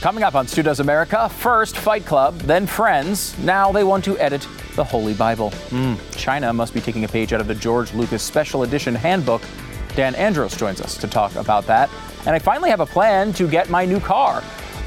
[0.00, 3.38] Coming up on Stu Does America, first Fight Club, then Friends.
[3.38, 5.50] Now they want to edit the Holy Bible.
[5.70, 9.42] Mm, China must be taking a page out of the George Lucas Special Edition Handbook.
[9.94, 11.90] Dan Andros joins us to talk about that.
[12.26, 14.42] And I finally have a plan to get my new car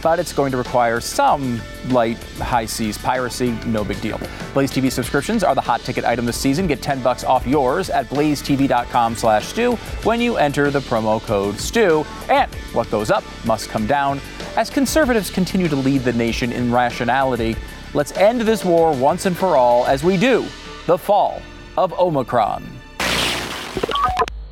[0.05, 1.59] but it's going to require some
[1.89, 3.57] light high seas piracy.
[3.66, 4.20] No big deal.
[4.54, 6.68] Blaze TV subscriptions are the hot ticket item this season.
[6.68, 11.59] Get 10 bucks off yours at blazetv.com slash Stu when you enter the promo code
[11.59, 12.05] Stu.
[12.30, 14.21] And what goes up must come down.
[14.56, 17.58] As conservatives continue to lead the nation in rationality,
[17.94, 20.45] let's end this war once and for all as we do
[20.86, 21.41] the fall
[21.78, 22.64] of Omicron.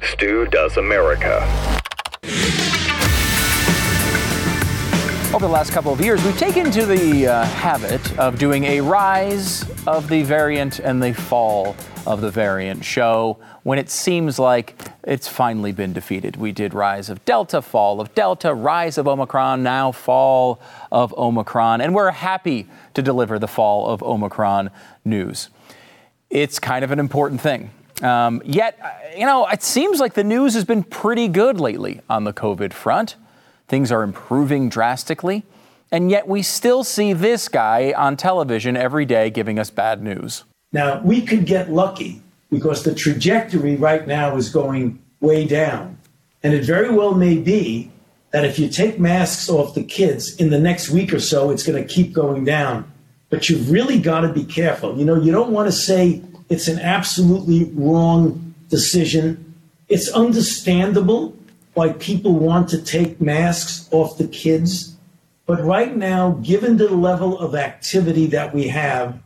[0.01, 1.37] Stu Does America.
[5.33, 8.81] Over the last couple of years, we've taken to the uh, habit of doing a
[8.81, 14.75] rise of the variant and the fall of the variant show when it seems like
[15.03, 16.37] it's finally been defeated.
[16.37, 21.81] We did rise of Delta, fall of Delta, rise of Omicron, now fall of Omicron,
[21.81, 24.69] and we're happy to deliver the fall of Omicron
[25.03, 25.49] news.
[26.29, 27.71] It's kind of an important thing.
[28.01, 32.01] Um, yet, uh, you know, it seems like the news has been pretty good lately
[32.09, 33.15] on the COVID front.
[33.67, 35.43] Things are improving drastically.
[35.91, 40.43] And yet we still see this guy on television every day giving us bad news.
[40.71, 45.97] Now, we could get lucky because the trajectory right now is going way down.
[46.43, 47.91] And it very well may be
[48.31, 51.63] that if you take masks off the kids in the next week or so, it's
[51.65, 52.91] going to keep going down.
[53.29, 54.97] But you've really got to be careful.
[54.97, 59.55] You know, you don't want to say it's an absolutely wrong decision.
[59.87, 61.35] It's understandable
[61.73, 64.95] why people want to take masks off the kids.
[65.45, 69.19] But right now, given the level of activity that we have,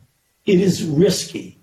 [0.46, 1.58] it is risky.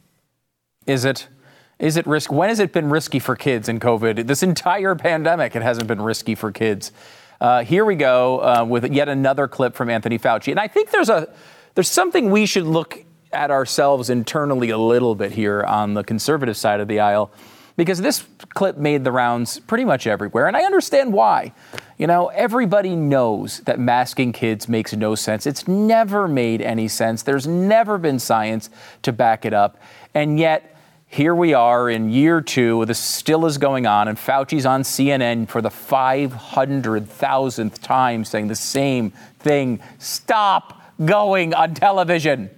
[0.87, 1.29] Is it?
[1.78, 2.33] Is it risk?
[2.33, 4.27] When has it been risky for kids in COVID?
[4.27, 6.92] This entire pandemic, it hasn't been risky for kids.
[7.41, 10.91] Uh, here we go uh, with yet another clip from Anthony Fauci, and I think
[10.91, 11.33] there's a
[11.75, 16.57] there's something we should look at ourselves internally a little bit here on the conservative
[16.57, 17.33] side of the aisle
[17.77, 21.52] because this clip made the rounds pretty much everywhere, and I understand why.
[21.98, 25.46] You know, everybody knows that masking kids makes no sense.
[25.46, 27.23] It's never made any sense.
[27.23, 28.70] There's never been science
[29.02, 29.79] to back it up.
[30.14, 30.73] And yet,
[31.14, 35.48] here we are in year two, this still is going on, and Fauci's on CNN
[35.48, 39.79] for the 500,000th time saying the same thing.
[40.01, 42.51] Stop going on television.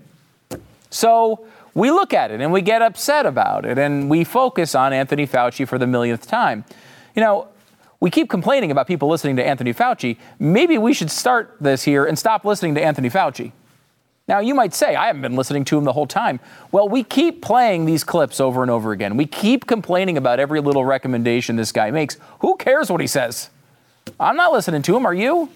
[0.88, 4.94] So, we look at it and we get upset about it and we focus on
[4.94, 6.64] Anthony Fauci for the millionth time.
[7.14, 7.48] You know,
[8.00, 10.16] we keep complaining about people listening to Anthony Fauci.
[10.38, 13.52] Maybe we should start this here and stop listening to Anthony Fauci.
[14.28, 16.40] Now, you might say, I haven't been listening to him the whole time.
[16.72, 19.16] Well, we keep playing these clips over and over again.
[19.16, 22.16] We keep complaining about every little recommendation this guy makes.
[22.40, 23.50] Who cares what he says?
[24.18, 25.06] I'm not listening to him.
[25.06, 25.48] Are you?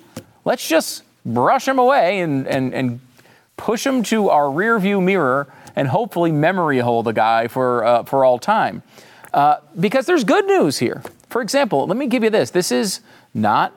[0.44, 3.00] Let's just brush him away and, and, and
[3.56, 8.02] push him to our rear view mirror and hopefully memory hole the guy for, uh,
[8.04, 8.82] for all time.
[9.34, 11.02] Uh, because there's good news here.
[11.28, 12.50] For example, let me give you this.
[12.50, 13.00] This is
[13.34, 13.72] not,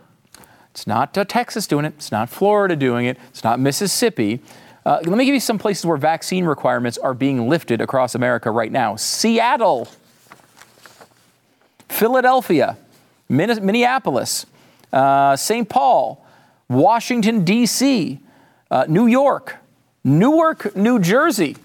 [0.72, 1.94] it's not uh, Texas doing it.
[1.98, 3.18] It's not Florida doing it.
[3.30, 4.40] It's not Mississippi.
[4.86, 8.52] Uh, let me give you some places where vaccine requirements are being lifted across America
[8.52, 8.96] right now.
[8.96, 9.88] Seattle,
[11.88, 12.78] Philadelphia,
[13.30, 14.46] Minneapolis,
[14.92, 15.68] uh, St.
[15.70, 16.26] Paul,
[16.70, 18.20] Washington, D.C.,
[18.70, 19.58] uh, New York,
[20.04, 21.56] Newark, New Jersey,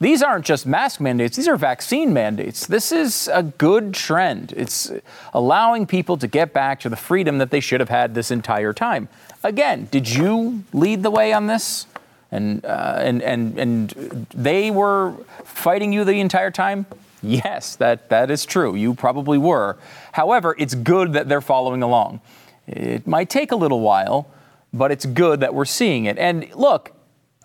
[0.00, 2.66] these aren't just mask mandates, these are vaccine mandates.
[2.66, 4.54] This is a good trend.
[4.56, 4.90] It's
[5.34, 8.72] allowing people to get back to the freedom that they should have had this entire
[8.72, 9.10] time.
[9.44, 11.86] Again, did you lead the way on this?
[12.32, 15.14] And, uh, and, and, and they were
[15.44, 16.86] fighting you the entire time?
[17.22, 18.74] Yes, that, that is true.
[18.74, 19.78] You probably were.
[20.12, 22.20] However, it's good that they're following along.
[22.66, 24.28] It might take a little while,
[24.72, 26.18] but it's good that we're seeing it.
[26.18, 26.92] And look,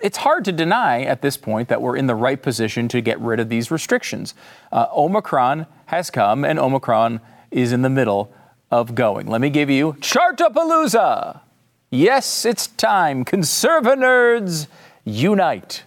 [0.02, 3.20] it's hard to deny at this point that we're in the right position to get
[3.20, 4.34] rid of these restrictions.
[4.72, 8.32] Uh, Omicron has come, and Omicron is in the middle
[8.72, 9.28] of going.
[9.28, 11.42] Let me give you Chartapalooza.
[11.96, 13.24] Yes, it's time.
[13.24, 14.68] Conserva nerds,
[15.06, 15.86] unite.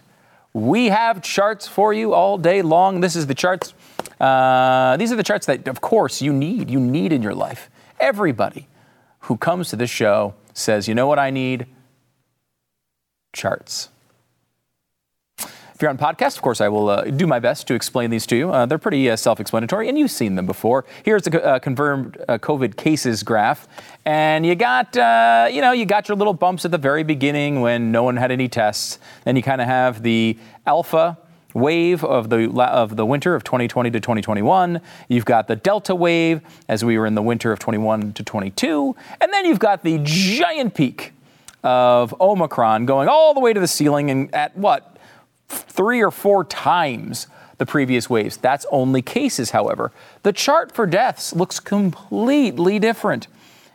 [0.53, 3.01] We have charts for you all day long.
[3.01, 3.75] This is the charts.
[4.19, 6.71] Uh, these are the charts that, of course, you need.
[6.71, 7.69] You need in your life.
[7.99, 8.67] Everybody
[9.19, 11.67] who comes to this show says, you know what I need?
[13.31, 13.89] Charts.
[15.79, 18.25] If you're on podcast, of course, I will uh, do my best to explain these
[18.25, 18.51] to you.
[18.51, 20.83] Uh, they're pretty uh, self-explanatory, and you've seen them before.
[21.05, 23.65] Here's the uh, confirmed uh, COVID cases graph,
[24.03, 27.61] and you got, uh, you know, you got your little bumps at the very beginning
[27.61, 28.99] when no one had any tests.
[29.23, 31.17] Then you kind of have the alpha
[31.53, 34.81] wave of the of the winter of 2020 to 2021.
[35.07, 38.97] You've got the delta wave as we were in the winter of 21 to 22,
[39.21, 41.13] and then you've got the giant peak
[41.63, 44.97] of Omicron going all the way to the ceiling and at what?
[45.49, 48.37] Three or four times the previous waves.
[48.37, 49.91] That's only cases, however.
[50.23, 53.27] The chart for deaths looks completely different.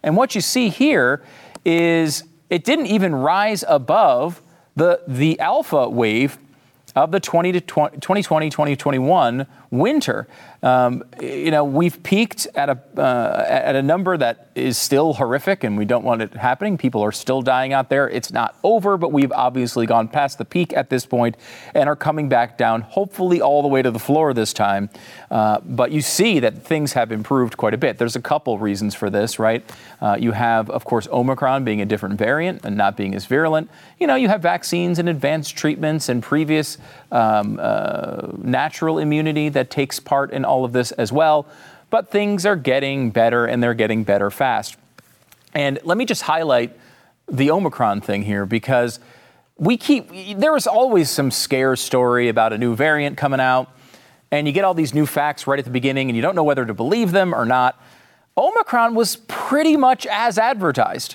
[0.03, 1.23] And what you see here
[1.65, 4.43] is it didn't even rise above
[4.77, 6.39] the, the alpha wave
[6.97, 10.27] of the 20 to 20, 2020 2021 winter.
[10.63, 15.63] Um, you know, we've peaked at a uh, at a number that is still horrific,
[15.65, 16.79] and we don't want it happening.
[16.79, 18.09] People are still dying out there.
[18.09, 21.37] It's not over, but we've obviously gone past the peak at this point
[21.75, 24.89] and are coming back down, hopefully all the way to the floor this time.
[25.31, 27.99] Uh, but you see that things have improved quite a bit.
[27.99, 29.63] There's a couple reasons for this, right?
[30.01, 33.69] Uh, you have, of course, Omicron being a different variant and not being as virulent.
[33.99, 36.79] You know, you have vaccines and advanced treatments and previous
[37.15, 41.47] um, uh, natural immunity that takes part in all of this as well.
[41.89, 44.77] But things are getting better and they're getting better fast.
[45.55, 46.77] And let me just highlight
[47.29, 48.99] the Omicron thing here because
[49.57, 53.71] we keep, there is always some scare story about a new variant coming out,
[54.33, 56.43] and you get all these new facts right at the beginning, and you don't know
[56.43, 57.81] whether to believe them or not.
[58.37, 61.15] Omicron was pretty much as advertised.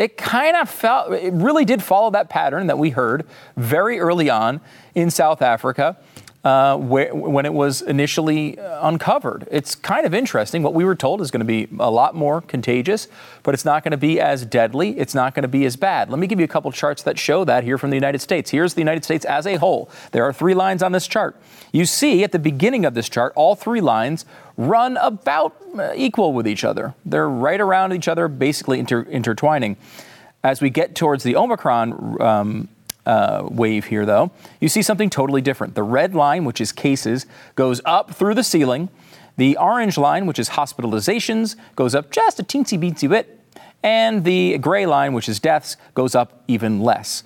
[0.00, 3.26] It kind of felt, it really did follow that pattern that we heard
[3.58, 4.62] very early on
[4.94, 5.98] in South Africa
[6.42, 9.46] uh, where, when it was initially uh, uncovered.
[9.50, 10.62] It's kind of interesting.
[10.62, 13.08] What we were told is going to be a lot more contagious,
[13.42, 14.98] but it's not going to be as deadly.
[14.98, 16.08] It's not going to be as bad.
[16.08, 18.50] Let me give you a couple charts that show that here from the United States.
[18.50, 19.90] Here's the United States as a whole.
[20.12, 21.36] There are three lines on this chart.
[21.72, 24.24] You see at the beginning of this chart, all three lines
[24.60, 26.94] run about uh, equal with each other.
[27.06, 29.78] They're right around each other, basically inter- intertwining.
[30.44, 32.68] As we get towards the Omicron um,
[33.06, 34.30] uh, wave here, though,
[34.60, 35.74] you see something totally different.
[35.74, 37.24] The red line, which is cases,
[37.54, 38.90] goes up through the ceiling.
[39.38, 43.40] The orange line, which is hospitalizations, goes up just a teensy beensy bit.
[43.82, 47.22] And the gray line, which is deaths, goes up even less.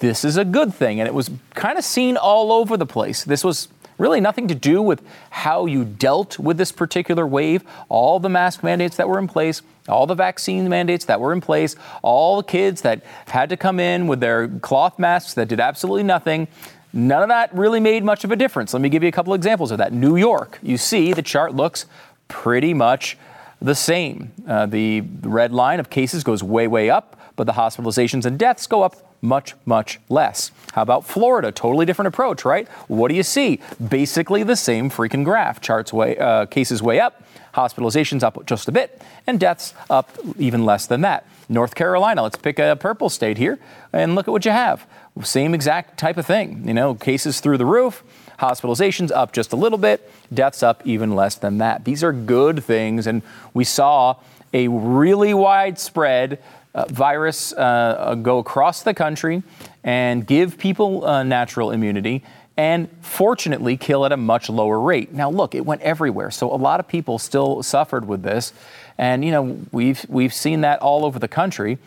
[0.00, 3.24] This is a good thing, and it was kind of seen all over the place.
[3.24, 3.68] This was
[3.98, 7.62] really nothing to do with how you dealt with this particular wave.
[7.88, 11.40] All the mask mandates that were in place, all the vaccine mandates that were in
[11.40, 15.60] place, all the kids that had to come in with their cloth masks that did
[15.60, 16.48] absolutely nothing.
[16.92, 18.72] None of that really made much of a difference.
[18.72, 19.92] Let me give you a couple examples of that.
[19.92, 21.86] New York, you see the chart looks
[22.28, 23.18] pretty much
[23.60, 24.32] the same.
[24.46, 28.66] Uh, the red line of cases goes way, way up, but the hospitalizations and deaths
[28.66, 30.52] go up much, much less.
[30.72, 31.50] How about Florida?
[31.50, 32.68] Totally different approach, right?
[32.86, 33.60] What do you see?
[33.88, 35.60] Basically the same freaking graph.
[35.60, 37.24] Charts way, uh, cases way up,
[37.54, 41.26] hospitalizations up just a bit, and deaths up even less than that.
[41.48, 43.58] North Carolina, let's pick a purple state here
[43.92, 44.86] and look at what you have.
[45.22, 46.66] Same exact type of thing.
[46.66, 48.02] You know, cases through the roof,
[48.38, 51.84] hospitalizations up just a little bit, deaths up even less than that.
[51.84, 53.22] These are good things, and
[53.54, 54.16] we saw
[54.52, 56.38] a really widespread
[56.74, 59.42] uh, virus uh, go across the country
[59.82, 62.22] and give people uh, natural immunity
[62.56, 65.12] and fortunately kill at a much lower rate.
[65.12, 66.30] Now look, it went everywhere.
[66.30, 68.52] So a lot of people still suffered with this
[68.98, 71.78] and you know, we've we've seen that all over the country.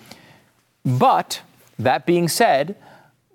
[0.84, 1.42] But
[1.80, 2.76] that being said,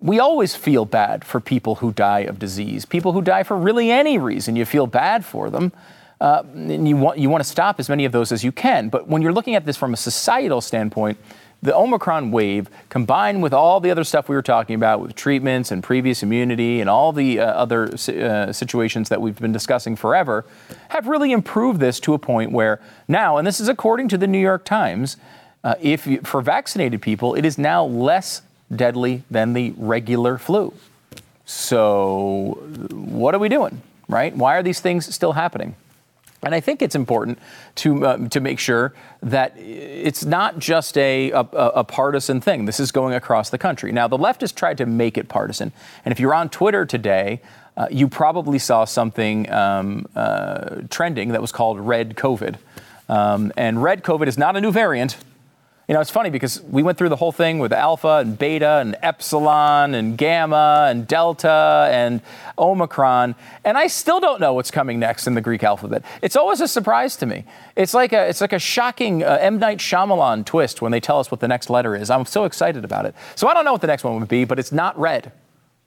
[0.00, 3.90] we always feel bad for people who die of disease, people who die for really
[3.90, 4.56] any reason.
[4.56, 5.72] You feel bad for them.
[6.22, 8.88] Uh, you want, you want to stop as many of those as you can.
[8.88, 11.18] But when you're looking at this from a societal standpoint,
[11.62, 15.72] the Omicron wave, combined with all the other stuff we were talking about with treatments
[15.72, 20.44] and previous immunity and all the uh, other uh, situations that we've been discussing forever,
[20.90, 24.28] have really improved this to a point where now, and this is according to the
[24.28, 25.16] New York Times,
[25.64, 28.42] uh, if you, for vaccinated people, it is now less
[28.74, 30.72] deadly than the regular flu.
[31.46, 32.60] So,
[32.92, 34.36] what are we doing, right?
[34.36, 35.74] Why are these things still happening?
[36.44, 37.38] And I think it's important
[37.76, 42.64] to, uh, to make sure that it's not just a, a, a, partisan thing.
[42.64, 43.92] This is going across the country.
[43.92, 45.72] Now, the left has tried to make it partisan.
[46.04, 47.40] And if you're on Twitter today,
[47.76, 52.56] uh, you probably saw something um, uh, trending that was called Red COVID.
[53.08, 55.16] Um, and Red COVID is not a new variant.
[55.88, 58.78] You know, it's funny because we went through the whole thing with alpha and beta
[58.78, 62.20] and epsilon and gamma and delta and
[62.56, 63.34] omicron,
[63.64, 66.04] and I still don't know what's coming next in the Greek alphabet.
[66.22, 67.44] It's always a surprise to me.
[67.74, 71.18] It's like a it's like a shocking uh, M Night Shyamalan twist when they tell
[71.18, 72.10] us what the next letter is.
[72.10, 73.16] I'm so excited about it.
[73.34, 75.32] So I don't know what the next one would be, but it's not red.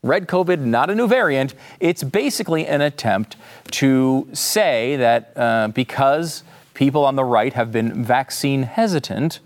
[0.03, 1.55] Red COVID, not a new variant.
[1.79, 3.37] It's basically an attempt
[3.71, 9.39] to say that uh, because people on the right have been vaccine hesitant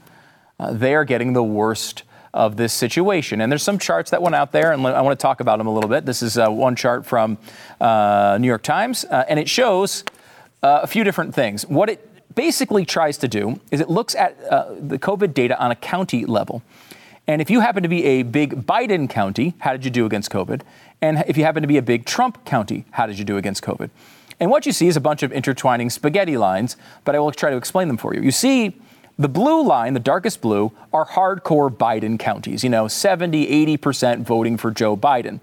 [0.59, 3.41] uh, they are getting the worst of this situation.
[3.41, 5.67] And there's some charts that went out there, and I want to talk about them
[5.67, 6.05] a little bit.
[6.05, 7.37] This is uh, one chart from
[7.81, 10.03] uh, New York Times, uh, and it shows
[10.61, 11.65] uh, a few different things.
[11.65, 15.71] What it basically tries to do is it looks at uh, the COVID data on
[15.71, 16.61] a county level.
[17.27, 20.31] And if you happen to be a big Biden county, how did you do against
[20.31, 20.61] COVID?
[21.01, 23.63] And if you happen to be a big Trump county, how did you do against
[23.63, 23.89] COVID?
[24.39, 27.49] And what you see is a bunch of intertwining spaghetti lines, but I will try
[27.49, 28.21] to explain them for you.
[28.21, 28.75] You see,
[29.19, 34.57] the blue line, the darkest blue, are hardcore Biden counties, you know, 70, 80% voting
[34.57, 35.41] for Joe Biden.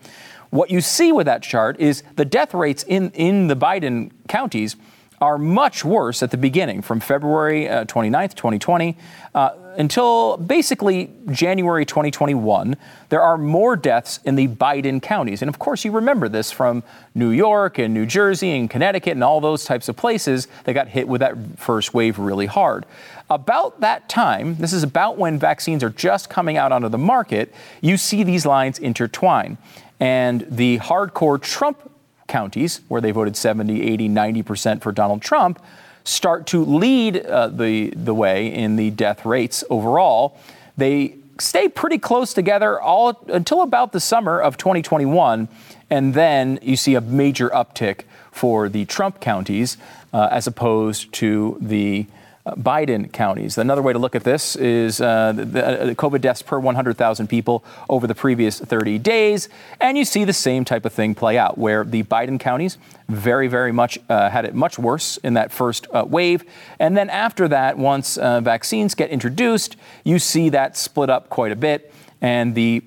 [0.48, 4.76] What you see with that chart is the death rates in, in the Biden counties
[5.20, 8.96] are much worse at the beginning, from February uh, 29th, 2020,
[9.34, 12.76] uh, until basically January 2021.
[13.08, 15.42] There are more deaths in the Biden counties.
[15.42, 16.82] And of course, you remember this from
[17.14, 20.88] New York and New Jersey and Connecticut and all those types of places that got
[20.88, 22.84] hit with that first wave really hard.
[23.28, 27.52] About that time, this is about when vaccines are just coming out onto the market,
[27.80, 29.58] you see these lines intertwine.
[29.98, 31.90] And the hardcore Trump
[32.28, 35.60] counties where they voted 70, 80, 90% for Donald Trump
[36.04, 40.38] start to lead uh, the, the way in the death rates overall.
[40.76, 45.48] They stay pretty close together all until about the summer of 2021.
[45.90, 49.76] And then you see a major uptick for the Trump counties
[50.12, 52.06] uh, as opposed to the
[52.54, 53.58] Biden counties.
[53.58, 57.64] Another way to look at this is uh, the, uh, COVID deaths per 100,000 people
[57.88, 59.48] over the previous 30 days.
[59.80, 63.48] And you see the same type of thing play out, where the Biden counties very,
[63.48, 66.44] very much uh, had it much worse in that first uh, wave.
[66.78, 71.52] And then after that, once uh, vaccines get introduced, you see that split up quite
[71.52, 71.92] a bit.
[72.20, 72.82] And the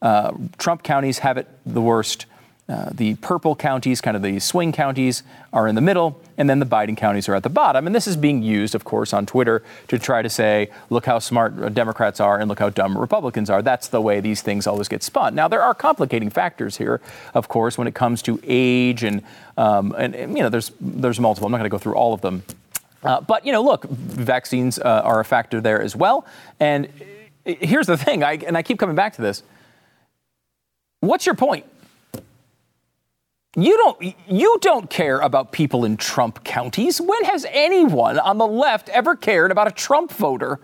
[0.00, 2.26] uh, Trump counties have it the worst
[2.68, 6.60] uh, the purple counties, kind of the swing counties, are in the middle, and then
[6.60, 7.86] the Biden counties are at the bottom.
[7.86, 11.18] And this is being used, of course, on Twitter to try to say, look how
[11.18, 13.62] smart Democrats are and look how dumb Republicans are.
[13.62, 15.34] That's the way these things always get spun.
[15.34, 17.00] Now, there are complicating factors here,
[17.34, 19.22] of course, when it comes to age and,
[19.56, 21.46] um, and, you know, there's, there's multiple.
[21.46, 22.44] I'm not going to go through all of them.
[23.02, 26.24] Uh, but, you know, look, vaccines uh, are a factor there as well.
[26.60, 26.88] And
[27.44, 29.42] here's the thing, I, and I keep coming back to this.
[31.00, 31.66] What's your point?
[33.54, 37.02] You don't you don't care about people in Trump counties.
[37.02, 40.58] When has anyone on the left ever cared about a Trump voter?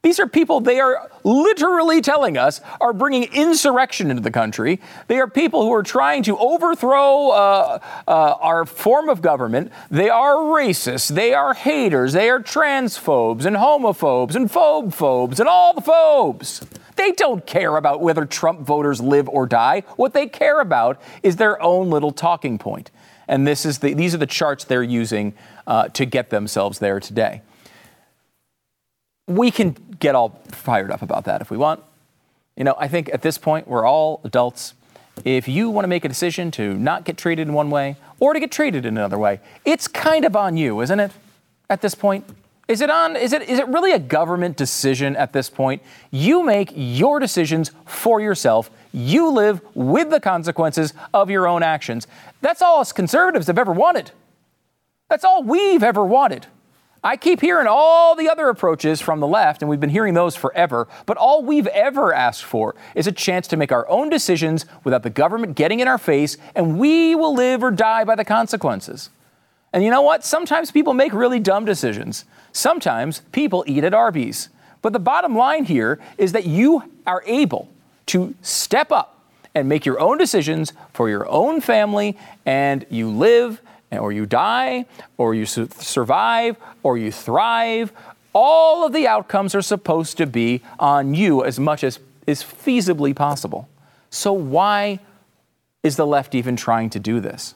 [0.00, 4.80] These are people they are literally telling us are bringing insurrection into the country.
[5.06, 7.78] They are people who are trying to overthrow uh,
[8.08, 9.70] uh, our form of government.
[9.90, 11.14] They are racists.
[11.14, 12.14] They are haters.
[12.14, 16.62] They are transphobes and homophobes and phobe phobes and all the phobes.
[16.96, 19.82] They don't care about whether Trump voters live or die.
[19.96, 22.90] What they care about is their own little talking point.
[23.26, 25.34] And this is the, these are the charts they're using
[25.66, 27.42] uh, to get themselves there today.
[29.26, 31.82] We can get all fired up about that if we want.
[32.56, 34.74] You know, I think at this point, we're all adults.
[35.24, 38.34] If you want to make a decision to not get treated in one way or
[38.34, 41.12] to get treated in another way, it's kind of on you, isn't it?
[41.70, 42.24] At this point,
[42.66, 45.82] is it on is it is it really a government decision at this point?
[46.10, 48.70] You make your decisions for yourself.
[48.92, 52.06] You live with the consequences of your own actions.
[52.40, 54.12] That's all us conservatives have ever wanted.
[55.10, 56.46] That's all we've ever wanted.
[57.02, 60.34] I keep hearing all the other approaches from the left, and we've been hearing those
[60.34, 64.64] forever, but all we've ever asked for is a chance to make our own decisions
[64.84, 68.24] without the government getting in our face, and we will live or die by the
[68.24, 69.10] consequences.
[69.74, 70.24] And you know what?
[70.24, 72.24] Sometimes people make really dumb decisions.
[72.54, 74.48] Sometimes people eat at Arby's.
[74.80, 77.68] But the bottom line here is that you are able
[78.06, 79.20] to step up
[79.54, 83.60] and make your own decisions for your own family, and you live
[83.92, 87.92] or you die, or you su- survive, or you thrive.
[88.32, 93.14] All of the outcomes are supposed to be on you as much as is feasibly
[93.14, 93.68] possible.
[94.10, 95.00] So, why
[95.82, 97.54] is the left even trying to do this?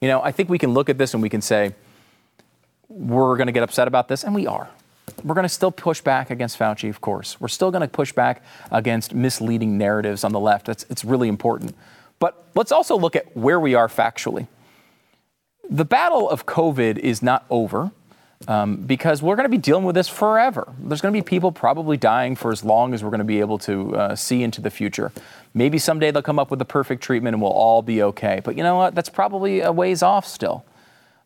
[0.00, 1.74] You know, I think we can look at this and we can say,
[2.92, 4.68] we're going to get upset about this, and we are.
[5.24, 7.40] We're going to still push back against Fauci, of course.
[7.40, 10.68] We're still going to push back against misleading narratives on the left.
[10.68, 11.74] It's, it's really important.
[12.18, 14.46] But let's also look at where we are factually.
[15.68, 17.92] The battle of COVID is not over
[18.48, 20.72] um, because we're going to be dealing with this forever.
[20.78, 23.40] There's going to be people probably dying for as long as we're going to be
[23.40, 25.12] able to uh, see into the future.
[25.54, 28.40] Maybe someday they'll come up with the perfect treatment and we'll all be okay.
[28.42, 28.94] But you know what?
[28.94, 30.64] That's probably a ways off still.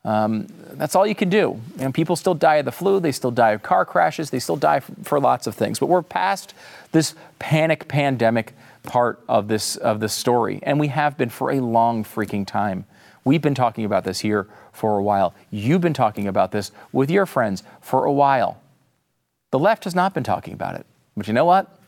[0.06, 1.60] Um, that's all you can do.
[1.80, 4.56] And people still die of the flu, they still die of car crashes, they still
[4.56, 5.80] die for, for lots of things.
[5.80, 6.54] But we're past
[6.92, 11.60] this panic pandemic part of this of this story, and we have been for a
[11.60, 12.84] long freaking time.
[13.24, 15.34] We've been talking about this here for a while.
[15.50, 18.60] You've been talking about this with your friends for a while.
[19.50, 20.86] The left has not been talking about it.
[21.16, 21.80] But you know what?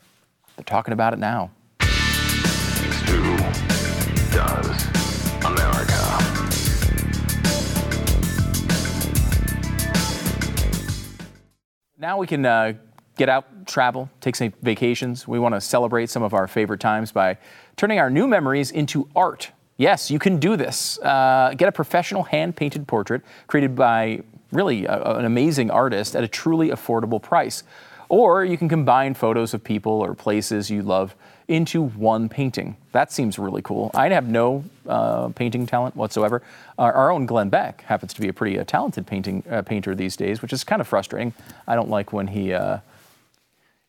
[0.57, 1.51] They're talking about it now.
[12.01, 12.73] Now we can uh,
[13.17, 15.27] get out, travel, take some vacations.
[15.27, 17.37] We want to celebrate some of our favorite times by
[17.75, 19.51] turning our new memories into art.
[19.75, 20.97] Yes, you can do this.
[20.99, 24.21] Uh, get a professional hand painted portrait created by
[24.53, 27.63] really a, an amazing artist at a truly affordable price.
[28.07, 31.17] Or you can combine photos of people or places you love
[31.49, 32.77] into one painting.
[32.91, 33.89] That seems really cool.
[33.95, 36.43] I have no uh, painting talent whatsoever.
[36.77, 39.95] Our, our, own Glenn Beck happens to be a pretty uh, talented painting uh, painter
[39.95, 41.33] these days, which is kind of frustrating.
[41.67, 42.77] I don't like when he uh,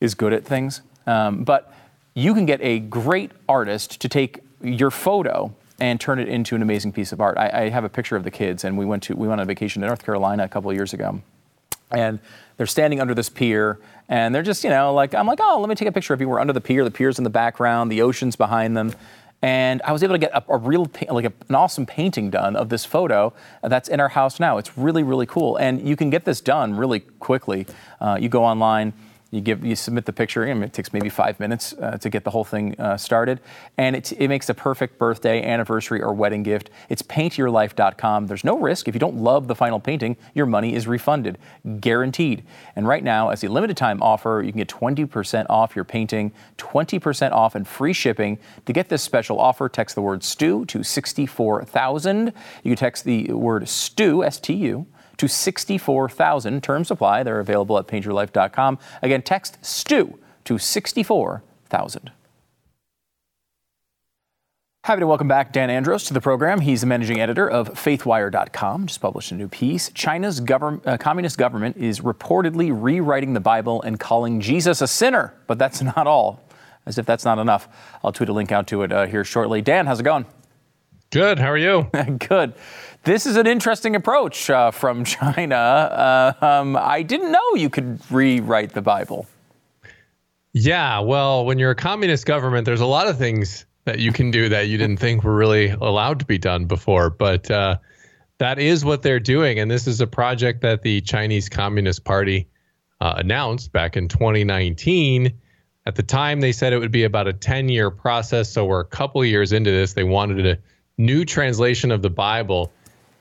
[0.00, 0.80] is good at things.
[1.06, 1.72] Um, but
[2.14, 6.62] you can get a great artist to take your photo and turn it into an
[6.62, 7.36] amazing piece of art.
[7.38, 9.44] I, I, have a picture of the kids, and we went to we went on
[9.44, 11.22] a vacation to North Carolina a couple of years ago,
[11.90, 12.18] and
[12.56, 13.78] they're standing under this pier,
[14.08, 16.20] and they're just you know like I'm like oh let me take a picture of
[16.20, 16.28] you.
[16.28, 18.92] We're under the pier, the pier's in the background, the ocean's behind them,
[19.42, 22.56] and I was able to get a, a real like a, an awesome painting done
[22.56, 23.32] of this photo
[23.62, 24.58] that's in our house now.
[24.58, 27.66] It's really really cool, and you can get this done really quickly.
[28.00, 28.92] Uh, you go online
[29.30, 32.24] you give, you submit the picture, and it takes maybe five minutes uh, to get
[32.24, 33.40] the whole thing uh, started,
[33.78, 36.70] and it, it makes a perfect birthday, anniversary, or wedding gift.
[36.88, 38.26] It's paintyourlife.com.
[38.26, 38.88] There's no risk.
[38.88, 41.38] If you don't love the final painting, your money is refunded,
[41.80, 42.42] guaranteed.
[42.74, 46.32] And right now, as a limited time offer, you can get 20% off your painting,
[46.58, 48.38] 20% off, and free shipping.
[48.66, 52.32] To get this special offer, text the word STU to 64000.
[52.64, 54.86] You can text the word STU, S T U
[55.20, 56.62] to 64,000.
[56.62, 57.22] Terms apply.
[57.22, 58.78] They're available at paintyourlife.com.
[59.02, 62.10] Again, text STU to 64,000.
[64.84, 66.60] Happy to welcome back Dan Andros to the program.
[66.60, 68.86] He's the managing editor of FaithWire.com.
[68.86, 69.90] Just published a new piece.
[69.90, 75.34] China's govern- uh, communist government is reportedly rewriting the Bible and calling Jesus a sinner.
[75.46, 76.42] But that's not all.
[76.86, 77.68] As if that's not enough.
[78.02, 79.60] I'll tweet a link out to it uh, here shortly.
[79.60, 80.24] Dan, how's it going?
[81.10, 81.38] Good.
[81.38, 81.82] How are you?
[82.28, 82.54] Good.
[83.02, 85.56] This is an interesting approach uh, from China.
[85.56, 89.26] Uh, um, I didn't know you could rewrite the Bible.
[90.52, 94.30] Yeah, well, when you're a communist government, there's a lot of things that you can
[94.30, 97.08] do that you didn't think were really allowed to be done before.
[97.08, 97.78] But uh,
[98.38, 99.58] that is what they're doing.
[99.58, 102.48] And this is a project that the Chinese Communist Party
[103.00, 105.32] uh, announced back in 2019.
[105.86, 108.52] At the time, they said it would be about a 10 year process.
[108.52, 109.94] So we're a couple years into this.
[109.94, 110.58] They wanted a
[110.98, 112.70] new translation of the Bible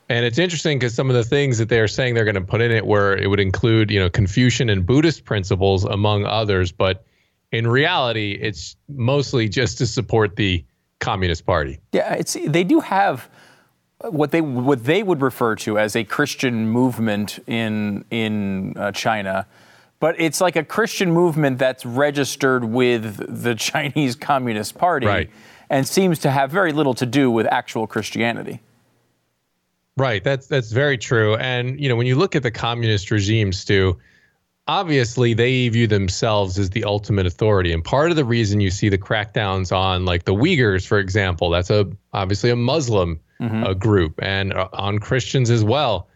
[0.10, 2.62] and it's interesting because some of the things that they're saying they're going to put
[2.62, 6.72] in it, where it would include, you know, Confucian and Buddhist principles, among others.
[6.72, 7.06] But
[7.52, 10.66] in reality, it's mostly just to support the
[11.00, 11.80] Communist Party.
[11.92, 13.30] Yeah, it's they do have
[14.02, 19.46] what they what they would refer to as a Christian movement in in uh, China.
[20.00, 25.30] But it's like a Christian movement that's registered with the Chinese Communist Party right.
[25.70, 28.62] and seems to have very little to do with actual Christianity.
[30.00, 30.24] Right.
[30.24, 31.36] That's that's very true.
[31.36, 34.00] And you know, when you look at the communist regime, Stu,
[34.66, 37.74] obviously they view themselves as the ultimate authority.
[37.74, 41.50] And part of the reason you see the crackdowns on like the Uyghurs, for example,
[41.50, 43.64] that's a obviously a Muslim mm-hmm.
[43.64, 46.08] uh, group, and uh, on Christians as well,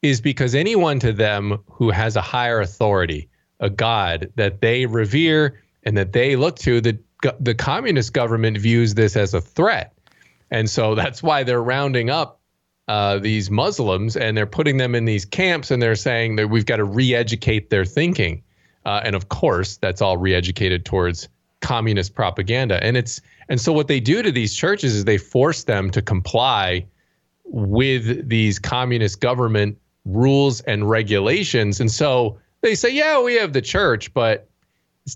[0.00, 3.28] is because anyone to them who has a higher authority,
[3.60, 6.98] a god that they revere and that they look to, the
[7.40, 9.92] the communist government views this as a threat.
[10.50, 12.37] And so that's why they're rounding up
[12.88, 16.66] uh, these Muslims and they're putting them in these camps and they're saying that we've
[16.66, 18.42] got to re-educate their thinking.
[18.86, 21.28] Uh, and of course, that's all re-educated towards
[21.60, 22.82] communist propaganda.
[22.82, 26.02] And it's and so what they do to these churches is they force them to
[26.02, 26.86] comply
[27.44, 31.80] with these communist government rules and regulations.
[31.80, 34.48] And so they say, yeah, we have the church, but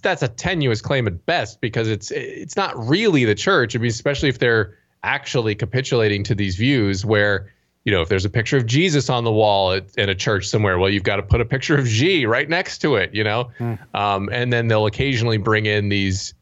[0.02, 3.76] that's a tenuous claim at best because it's it's not really the church.
[3.76, 7.52] I mean, especially if they're actually capitulating to these views where
[7.84, 10.46] you know, if there's a picture of Jesus on the wall at, in a church
[10.46, 13.24] somewhere, well, you've got to put a picture of Xi right next to it, you
[13.24, 13.50] know?
[13.58, 13.78] Mm.
[13.94, 16.34] Um, and then they'll occasionally bring in these,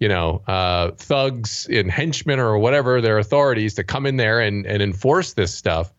[0.00, 4.66] you know, uh, thugs and henchmen or whatever, their authorities to come in there and,
[4.66, 5.92] and enforce this stuff.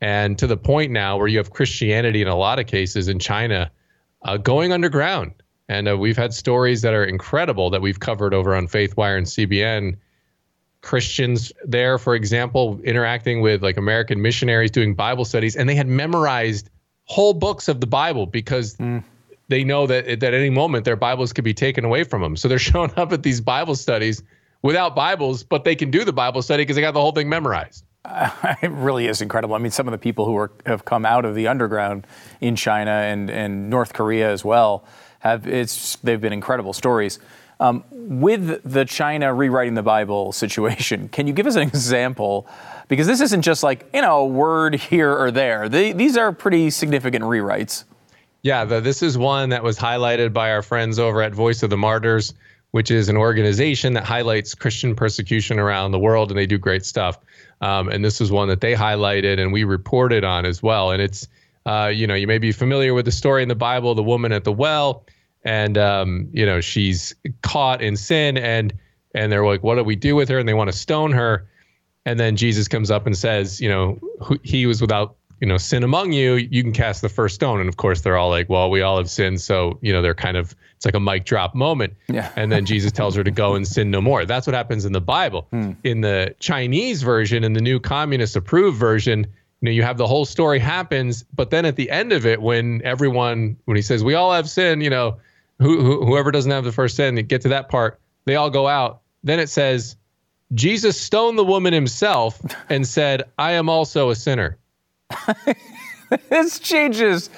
[0.00, 3.18] And to the point now where you have Christianity in a lot of cases in
[3.18, 3.70] China
[4.22, 5.32] uh, going underground.
[5.68, 9.26] And uh, we've had stories that are incredible that we've covered over on FaithWire and
[9.26, 9.96] CBN
[10.82, 15.86] Christians there, for example, interacting with like American missionaries doing Bible studies, and they had
[15.86, 16.70] memorized
[17.04, 19.02] whole books of the Bible because mm.
[19.48, 22.36] they know that at any moment their Bibles could be taken away from them.
[22.36, 24.22] So they're showing up at these Bible studies
[24.62, 27.28] without Bibles, but they can do the Bible study because they got the whole thing
[27.28, 27.84] memorized.
[28.04, 28.30] Uh,
[28.62, 29.54] it really is incredible.
[29.54, 32.06] I mean, some of the people who are, have come out of the underground
[32.40, 34.84] in China and, and North Korea as well
[35.20, 37.18] have it's they've been incredible stories.
[37.60, 42.48] Um, with the China rewriting the Bible situation, can you give us an example?
[42.88, 45.68] Because this isn't just like, you know, a word here or there.
[45.68, 47.84] They, these are pretty significant rewrites.
[48.42, 51.68] Yeah, the, this is one that was highlighted by our friends over at Voice of
[51.68, 52.32] the Martyrs,
[52.70, 56.86] which is an organization that highlights Christian persecution around the world, and they do great
[56.86, 57.18] stuff.
[57.60, 60.90] Um, and this is one that they highlighted and we reported on as well.
[60.90, 61.28] And it's,
[61.66, 64.32] uh, you know, you may be familiar with the story in the Bible, the woman
[64.32, 65.04] at the well,
[65.44, 68.72] and um, you know she's caught in sin, and
[69.14, 70.38] and they're like, what do we do with her?
[70.38, 71.46] And they want to stone her.
[72.06, 73.98] And then Jesus comes up and says, you know,
[74.42, 77.68] he was without you know sin among you you can cast the first stone and
[77.68, 80.36] of course they're all like well we all have sinned so you know they're kind
[80.36, 82.30] of it's like a mic drop moment yeah.
[82.36, 84.92] and then jesus tells her to go and sin no more that's what happens in
[84.92, 85.72] the bible hmm.
[85.82, 90.06] in the chinese version in the new communist approved version you know you have the
[90.06, 94.04] whole story happens but then at the end of it when everyone when he says
[94.04, 95.16] we all have sin you know
[95.60, 98.66] who, who, whoever doesn't have the first sin get to that part they all go
[98.66, 99.96] out then it says
[100.54, 104.58] jesus stoned the woman himself and said i am also a sinner
[106.28, 107.30] this changes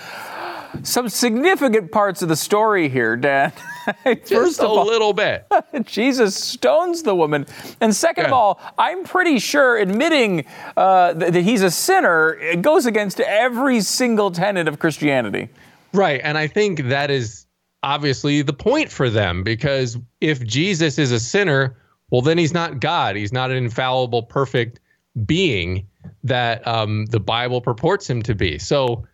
[0.82, 3.52] some significant parts of the story here, Dan.
[4.24, 5.46] First of all, a little bit.
[5.85, 7.46] Jesus stones the woman.
[7.80, 8.28] And second yeah.
[8.28, 10.44] of all, I'm pretty sure admitting
[10.76, 15.48] uh, that he's a sinner it goes against every single tenet of Christianity.
[15.92, 16.20] Right.
[16.22, 17.41] And I think that is
[17.83, 21.77] obviously the point for them because if Jesus is a sinner,
[22.11, 23.16] well, then he's not God.
[23.16, 24.81] He's not an infallible, perfect
[25.27, 25.87] being
[26.25, 28.59] that um, the Bible purports him to be.
[28.59, 29.07] So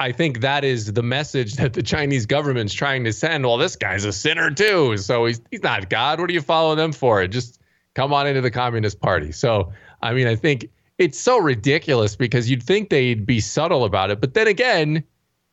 [0.00, 3.44] I think that is the message that the Chinese government's trying to send.
[3.44, 6.20] Well, this guy's a sinner too, so he's he's not God.
[6.20, 7.26] What are you following them for?
[7.26, 7.60] Just
[7.94, 9.32] come on into the Communist Party.
[9.32, 14.10] So I mean, I think it's so ridiculous because you'd think they'd be subtle about
[14.10, 15.04] it, but then again,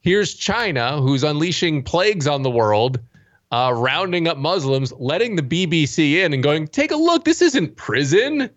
[0.04, 3.00] here's China who's unleashing plagues on the world.
[3.52, 7.76] Uh, rounding up Muslims, letting the BBC in and going, take a look, this isn't
[7.76, 8.50] prison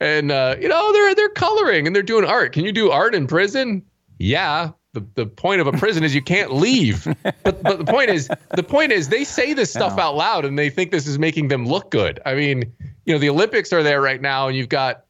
[0.00, 2.52] and uh, you know they're they're coloring and they're doing art.
[2.52, 3.82] Can you do art in prison?
[4.18, 4.70] Yeah.
[4.94, 7.06] The, the point of a prison is you can't leave.
[7.44, 10.58] But but the point is the point is they say this stuff out loud and
[10.58, 12.20] they think this is making them look good.
[12.26, 12.72] I mean,
[13.04, 15.04] you know, the Olympics are there right now and you've got,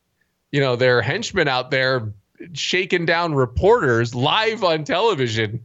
[0.52, 2.12] you know, their henchmen out there
[2.52, 5.64] shaking down reporters live on television.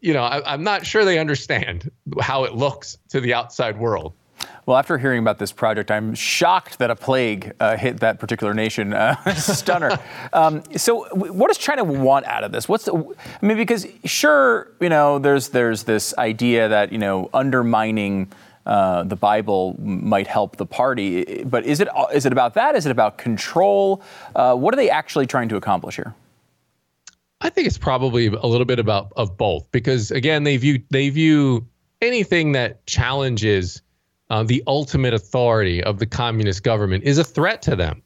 [0.00, 4.14] You know, I, I'm not sure they understand how it looks to the outside world.
[4.66, 8.52] Well, after hearing about this project, I'm shocked that a plague uh, hit that particular
[8.52, 8.92] nation.
[8.92, 9.98] Uh, stunner.
[10.32, 12.68] um, so, what does China want out of this?
[12.68, 17.30] What's the, I mean, because sure, you know, there's there's this idea that you know
[17.32, 18.30] undermining.
[18.66, 22.76] Uh, the Bible might help the party, but is it is it about that?
[22.76, 24.02] Is it about control?
[24.36, 26.14] Uh, what are they actually trying to accomplish here?
[27.40, 31.08] I think it's probably a little bit about of both, because again, they view they
[31.08, 31.66] view
[32.02, 33.82] anything that challenges
[34.30, 38.02] uh, the ultimate authority of the communist government is a threat to them.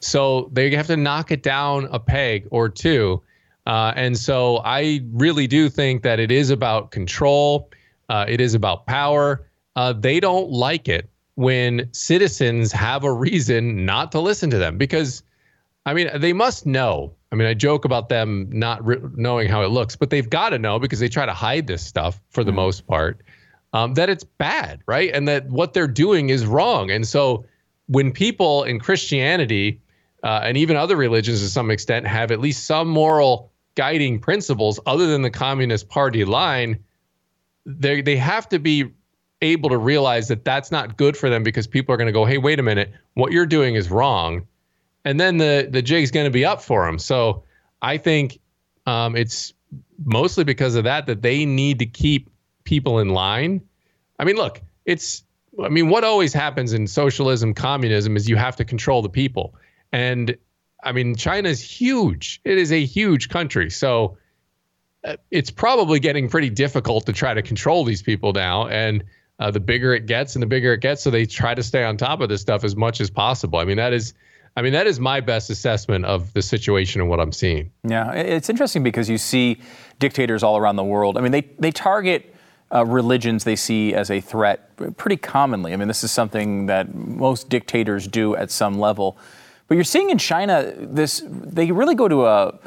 [0.00, 3.22] So they have to knock it down a peg or two.
[3.66, 7.70] Uh, and so I really do think that it is about control,
[8.08, 9.48] uh, it is about power.
[9.76, 14.78] Uh, they don't like it when citizens have a reason not to listen to them
[14.78, 15.22] because,
[15.86, 17.14] I mean, they must know.
[17.34, 20.50] I mean, I joke about them not re- knowing how it looks, but they've got
[20.50, 22.58] to know because they try to hide this stuff for the mm-hmm.
[22.58, 23.22] most part
[23.72, 25.10] um, that it's bad, right?
[25.12, 26.92] And that what they're doing is wrong.
[26.92, 27.44] And so
[27.88, 29.80] when people in Christianity
[30.22, 34.78] uh, and even other religions to some extent have at least some moral guiding principles
[34.86, 36.84] other than the Communist Party line,
[37.66, 38.92] they they have to be
[39.42, 42.24] able to realize that that's not good for them because people are going to go,
[42.24, 44.46] hey, wait a minute, what you're doing is wrong,
[45.04, 46.98] and then the the jig's going to be up for them.
[46.98, 47.44] So
[47.82, 48.40] I think
[48.86, 49.52] um, it's
[50.04, 52.30] mostly because of that that they need to keep
[52.64, 53.60] people in line.
[54.18, 55.24] I mean, look, it's
[55.62, 59.54] I mean, what always happens in socialism, communism is you have to control the people.
[59.92, 60.36] And
[60.82, 62.40] I mean, China is huge.
[62.44, 63.70] It is a huge country.
[63.70, 64.18] So
[65.04, 68.66] uh, it's probably getting pretty difficult to try to control these people now.
[68.68, 69.04] And
[69.38, 71.84] uh, the bigger it gets and the bigger it gets, so they try to stay
[71.84, 73.58] on top of this stuff as much as possible.
[73.58, 74.14] I mean, that is.
[74.56, 77.72] I mean, that is my best assessment of the situation and what I'm seeing.
[77.82, 79.60] Yeah, it's interesting because you see
[79.98, 81.18] dictators all around the world.
[81.18, 82.34] I mean, they, they target
[82.72, 85.72] uh, religions they see as a threat pretty commonly.
[85.72, 89.18] I mean, this is something that most dictators do at some level.
[89.66, 92.58] But you're seeing in China this, they really go to a,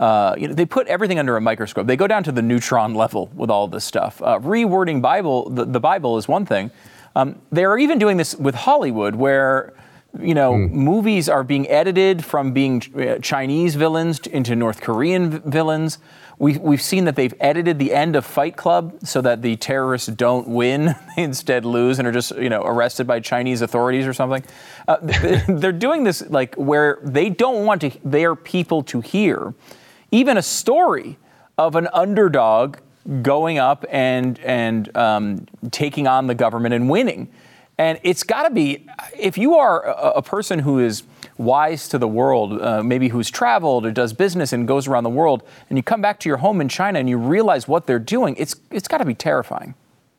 [0.00, 1.86] uh, you know, they put everything under a microscope.
[1.86, 4.20] They go down to the neutron level with all this stuff.
[4.22, 6.70] Uh, rewording Bible, the, the, Bible is one thing.
[7.16, 9.72] Um, they are even doing this with Hollywood, where
[10.20, 10.70] you know mm.
[10.70, 15.98] movies are being edited from being uh, Chinese villains into North Korean villains.
[16.36, 20.08] We, we've seen that they've edited the end of Fight Club so that the terrorists
[20.08, 24.12] don't win, they instead lose and are just you know arrested by Chinese authorities or
[24.12, 24.42] something.
[24.88, 24.96] Uh,
[25.48, 29.54] they're doing this like where they don't want to, their people to hear
[30.10, 31.18] even a story
[31.58, 32.78] of an underdog
[33.22, 37.30] going up and and um, taking on the government and winning.
[37.78, 38.86] And it's got to be
[39.18, 41.02] if you are a, a, person who is
[41.38, 45.10] wise to the world, uh, maybe who's traveled or does business and goes around the
[45.10, 47.98] world, and you come back to your home in China and you realize what they're
[47.98, 49.74] doing, it's it's got to be terrifying.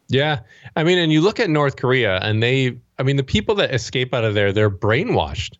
[0.08, 0.41] Yeah,
[0.76, 3.74] I mean, and you look at North Korea, and they, I mean, the people that
[3.74, 5.58] escape out of there, they're brainwashed.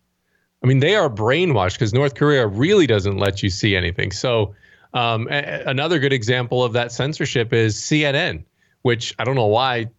[0.62, 4.12] I mean, they are brainwashed because North Korea really doesn't let you see anything.
[4.12, 4.54] So
[4.94, 8.44] um, a- another good example of that censorship is CNN,
[8.82, 9.90] which I don't know why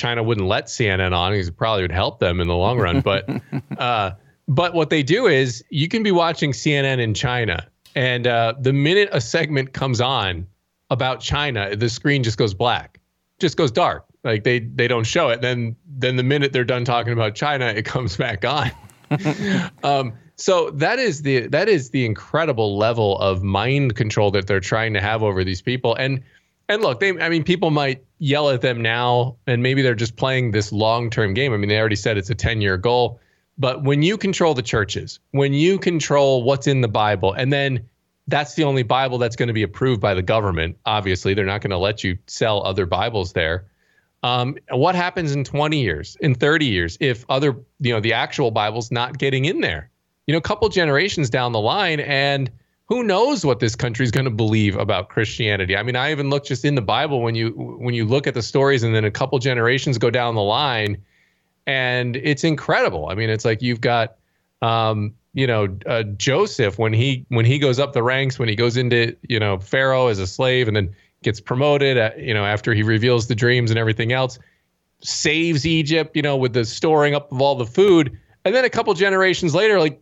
[0.00, 3.00] China wouldn't let CNN on because it probably would help them in the long run.
[3.00, 3.28] But
[3.78, 4.12] uh,
[4.48, 8.72] but what they do is you can be watching CNN in China, and uh, the
[8.72, 10.46] minute a segment comes on
[10.88, 12.98] about China, the screen just goes black,
[13.38, 14.06] just goes dark.
[14.24, 15.42] Like they they don't show it.
[15.42, 18.70] Then then the minute they're done talking about China, it comes back on.
[19.84, 24.60] um, so that is the that is the incredible level of mind control that they're
[24.60, 25.94] trying to have over these people.
[25.94, 26.22] And
[26.70, 30.16] and look, they I mean people might yell at them now and maybe they're just
[30.16, 31.52] playing this long-term game.
[31.52, 33.20] I mean, they already said it's a 10-year goal.
[33.58, 37.86] But when you control the churches, when you control what's in the Bible, and then
[38.26, 41.60] that's the only Bible that's going to be approved by the government, obviously, they're not
[41.60, 43.66] going to let you sell other Bibles there.
[44.22, 48.50] Um, what happens in 20 years, in 30 years, if other, you know, the actual
[48.50, 49.90] Bible's not getting in there?
[50.30, 52.48] you know, a couple generations down the line, and
[52.90, 55.76] who knows what this country is going to believe about Christianity?
[55.76, 58.34] I mean, I even look just in the Bible when you when you look at
[58.34, 61.00] the stories, and then a couple generations go down the line,
[61.68, 63.08] and it's incredible.
[63.08, 64.16] I mean, it's like you've got,
[64.60, 68.56] um, you know, uh, Joseph when he when he goes up the ranks, when he
[68.56, 72.44] goes into you know Pharaoh as a slave, and then gets promoted, uh, you know,
[72.44, 74.36] after he reveals the dreams and everything else,
[75.00, 78.70] saves Egypt, you know, with the storing up of all the food and then a
[78.70, 80.00] couple generations later, like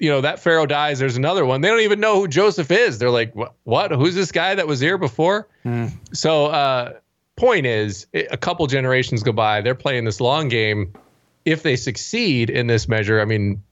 [0.00, 0.98] you know, that pharaoh dies.
[0.98, 1.60] There's another one.
[1.60, 2.98] They don't even know who Joseph is.
[2.98, 3.54] They're like, what?
[3.64, 3.92] what?
[3.92, 5.46] Who's this guy that was here before?
[5.64, 5.92] Mm.
[6.12, 6.94] So, uh,
[7.36, 9.60] point is, a couple generations go by.
[9.60, 10.92] They're playing this long game.
[11.44, 13.62] If they succeed in this measure, I mean,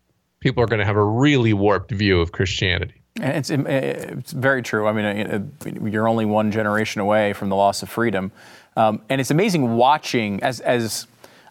[0.41, 3.03] people are going to have a really warped view of Christianity.
[3.17, 4.87] It's, it's very true.
[4.87, 5.53] I mean,
[5.91, 8.31] you're only one generation away from the loss of freedom,
[8.77, 11.07] um, and it's amazing watching as as.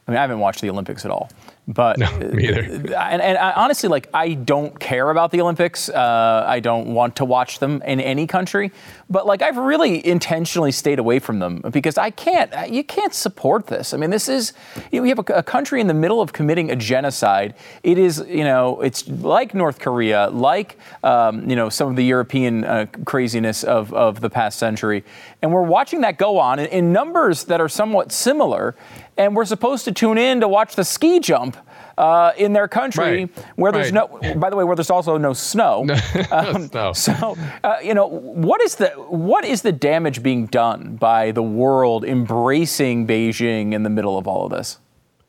[0.08, 1.30] I mean, I haven't watched the Olympics at all,
[1.68, 2.62] but no, me either.
[2.62, 5.90] And, and I, honestly, like I don't care about the Olympics.
[5.90, 8.72] Uh, I don't want to watch them in any country.
[9.10, 12.72] But like I've really intentionally stayed away from them because I can't.
[12.72, 13.94] You can't support this.
[13.94, 14.54] I mean, this is
[14.92, 17.54] you know, we have a, a, country in the middle of committing a genocide.
[17.84, 22.06] It is you know it's like North Korea, like um, you know some of the
[22.06, 25.04] European uh, craziness of of the past century,
[25.42, 28.74] and we're watching that go on in, in numbers that are somewhat similar
[29.18, 31.58] and we're supposed to tune in to watch the ski jump
[31.98, 33.46] uh, in their country right.
[33.56, 34.24] where there's right.
[34.24, 35.96] no by the way where there's also no snow no,
[36.32, 36.94] um, no.
[36.94, 41.44] so uh, you know what is the what is the damage being done by the
[41.44, 44.78] world embracing beijing in the middle of all of this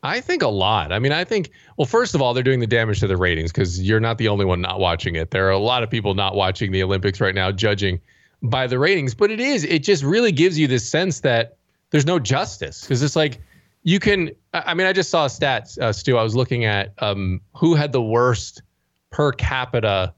[0.01, 0.93] I think a lot.
[0.93, 3.51] I mean, I think, well, first of all, they're doing the damage to the ratings
[3.51, 5.31] because you're not the only one not watching it.
[5.31, 7.99] There are a lot of people not watching the Olympics right now, judging
[8.41, 9.13] by the ratings.
[9.13, 11.57] But it is, it just really gives you this sense that
[11.89, 13.41] there's no justice because it's like,
[13.83, 14.31] you can.
[14.53, 16.17] I mean, I just saw stats, uh, Stu.
[16.17, 18.61] I was looking at um, who had the worst
[19.11, 20.13] per capita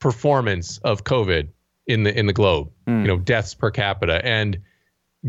[0.00, 1.48] performance of COVID
[1.86, 2.70] in the in the globe.
[2.86, 3.02] Mm.
[3.02, 4.58] You know, deaths per capita, and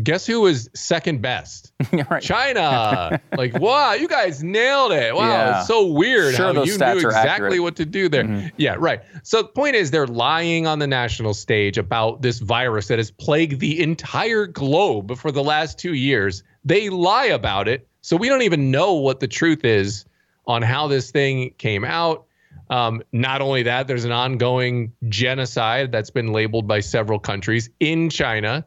[0.02, 1.72] guess who was second best?
[2.10, 2.22] right.
[2.22, 3.20] China.
[3.36, 5.14] like, wow, you guys nailed it.
[5.14, 5.58] Wow, yeah.
[5.58, 8.24] it's so weird sure, how you knew exactly what to do there.
[8.24, 8.48] Mm-hmm.
[8.56, 9.02] Yeah, right.
[9.22, 13.10] So the point is, they're lying on the national stage about this virus that has
[13.10, 16.42] plagued the entire globe for the last two years.
[16.66, 17.86] They lie about it.
[18.02, 20.04] So we don't even know what the truth is
[20.46, 22.26] on how this thing came out.
[22.70, 28.10] Um, not only that, there's an ongoing genocide that's been labeled by several countries in
[28.10, 28.66] China,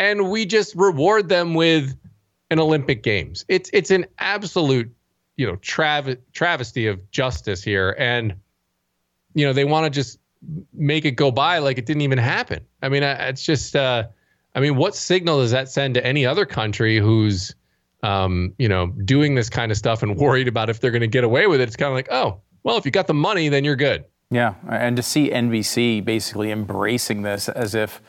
[0.00, 1.96] and we just reward them with
[2.50, 3.44] an Olympic Games.
[3.48, 4.92] It's it's an absolute,
[5.36, 8.34] you know, trav- travesty of justice here, and
[9.34, 10.18] you know they want to just
[10.72, 12.64] make it go by like it didn't even happen.
[12.82, 13.76] I mean, it's just.
[13.76, 14.04] Uh,
[14.54, 17.54] I mean, what signal does that send to any other country who's,
[18.02, 21.06] um, you know, doing this kind of stuff and worried about if they're going to
[21.06, 21.68] get away with it?
[21.68, 24.04] It's kind of like, oh, well, if you got the money, then you're good.
[24.30, 28.00] Yeah, and to see NBC basically embracing this as if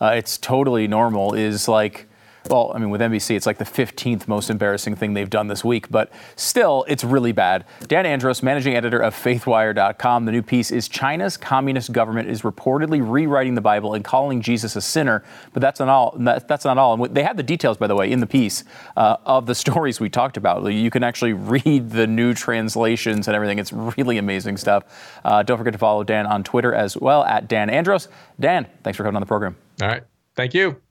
[0.00, 2.08] uh, it's totally normal is like
[2.50, 5.64] well, I mean, with NBC, it's like the 15th most embarrassing thing they've done this
[5.64, 7.64] week, but still, it's really bad.
[7.86, 10.24] Dan Andros, managing editor of FaithWire.com.
[10.24, 14.76] The new piece is China's communist government is reportedly rewriting the Bible and calling Jesus
[14.76, 16.14] a sinner, but that's not all.
[16.18, 17.02] that's not all.
[17.02, 18.64] And they have the details, by the way, in the piece
[18.96, 20.64] uh, of the stories we talked about.
[20.66, 23.58] You can actually read the new translations and everything.
[23.58, 24.84] It's really amazing stuff.
[25.24, 28.08] Uh, don't forget to follow Dan on Twitter as well at Dan Andros.
[28.38, 29.56] Dan, thanks for coming on the program.
[29.82, 30.02] All right.
[30.36, 30.83] Thank you.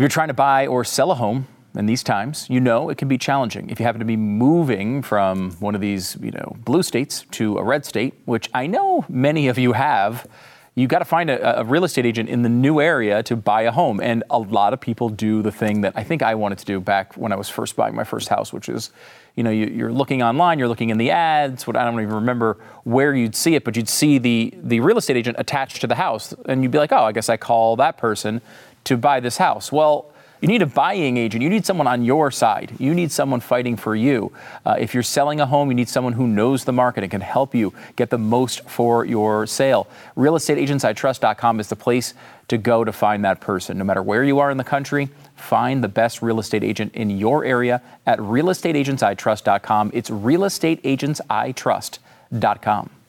[0.00, 3.06] You're trying to buy or sell a home in these times, you know it can
[3.06, 3.70] be challenging.
[3.70, 7.58] If you happen to be moving from one of these, you know, blue states to
[7.58, 10.26] a red state, which I know many of you have,
[10.74, 13.62] you got to find a, a, real estate agent in the new area to buy
[13.62, 14.00] a home.
[14.00, 16.80] And a lot of people do the thing that I think I wanted to do
[16.80, 18.90] back when I was first buying my first house, which is,
[19.34, 21.66] you know, you, are looking online, you're looking in the ads.
[21.66, 24.96] What I don't even remember where you'd see it, but you'd see the the real
[24.96, 27.76] estate agent attached to the house, and you'd be like, oh, I guess I call
[27.76, 28.40] that person
[28.84, 29.70] to buy this house.
[29.70, 31.42] Well you need a buying agent.
[31.42, 32.72] You need someone on your side.
[32.78, 34.32] You need someone fighting for you.
[34.64, 37.20] Uh, if you're selling a home, you need someone who knows the market and can
[37.20, 39.86] help you get the most for your sale.
[40.16, 42.14] RealestateAgentsITrust.com is the place
[42.48, 43.76] to go to find that person.
[43.76, 47.10] No matter where you are in the country, find the best real estate agent in
[47.10, 49.90] your area at realestateagentsitrust.com.
[49.92, 52.99] It's realestateagentsitrust.com.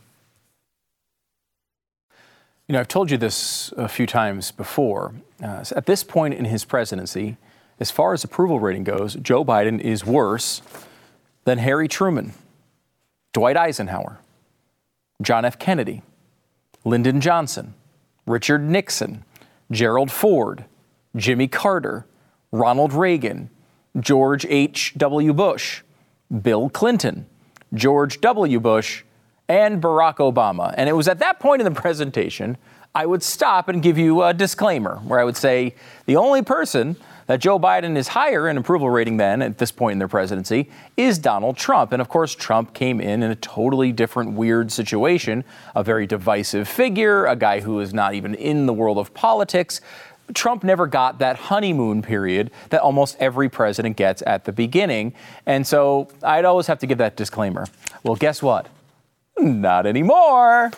[2.72, 5.14] You know, I've told you this a few times before.
[5.44, 7.36] Uh, at this point in his presidency,
[7.82, 10.62] as far as approval rating goes, Joe Biden is worse
[11.44, 12.32] than Harry Truman,
[13.34, 14.20] Dwight Eisenhower,
[15.22, 15.60] John F.
[15.60, 16.02] Kennedy,
[16.86, 17.74] Lyndon Johnson,
[18.26, 19.26] Richard Nixon,
[19.70, 20.64] Gerald Ford,
[21.14, 22.06] Jimmy Carter,
[22.54, 23.50] Ronald Reagan,
[24.00, 25.34] George H.W.
[25.34, 25.82] Bush,
[26.42, 27.26] Bill Clinton,
[27.74, 28.62] George W.
[28.62, 29.04] Bush,
[29.52, 30.74] and Barack Obama.
[30.78, 32.58] And it was at that point in the presentation
[32.96, 36.96] I would stop and give you a disclaimer where I would say the only person
[37.28, 40.70] that Joe Biden is higher in approval rating than at this point in their presidency
[40.98, 41.94] is Donald Trump.
[41.94, 45.44] And of course, Trump came in in a totally different, weird situation,
[45.76, 49.80] a very divisive figure, a guy who is not even in the world of politics.
[50.34, 55.14] Trump never got that honeymoon period that almost every president gets at the beginning.
[55.46, 57.68] And so I'd always have to give that disclaimer.
[58.04, 58.68] Well, guess what?
[59.42, 60.72] Not anymore.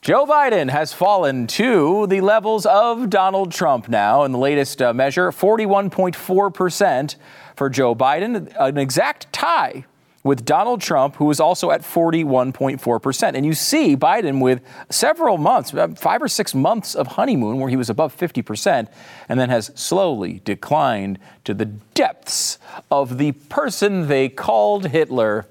[0.00, 4.92] Joe Biden has fallen to the levels of Donald Trump now in the latest uh,
[4.92, 7.16] measure 41.4%
[7.54, 9.84] for Joe Biden, an exact tie
[10.24, 13.34] with Donald Trump, who is also at 41.4%.
[13.34, 17.76] And you see Biden with several months, five or six months of honeymoon where he
[17.76, 18.88] was above 50%,
[19.28, 22.58] and then has slowly declined to the depths
[22.90, 25.46] of the person they called Hitler,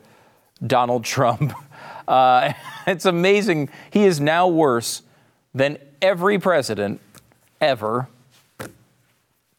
[0.65, 1.53] Donald Trump.
[2.07, 2.53] Uh,
[2.87, 3.69] it's amazing.
[3.91, 5.01] He is now worse
[5.53, 6.99] than every president
[7.61, 8.07] ever.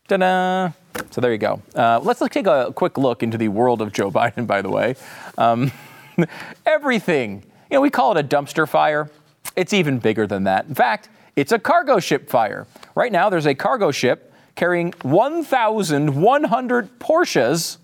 [0.09, 0.71] Ta-da!
[1.11, 1.61] So there you go.
[1.75, 4.95] Uh, let's, take a quick look into the world of Joe Biden, by the way.
[5.37, 5.73] Um,
[6.67, 7.45] everything.
[7.71, 9.11] You know, we call it a dumpster fire.
[9.57, 10.67] It's even bigger than that.
[10.67, 12.67] In fact, it's a cargo ship fire.
[12.95, 17.79] Right now, there's a cargo ship carrying 1,100 Porsches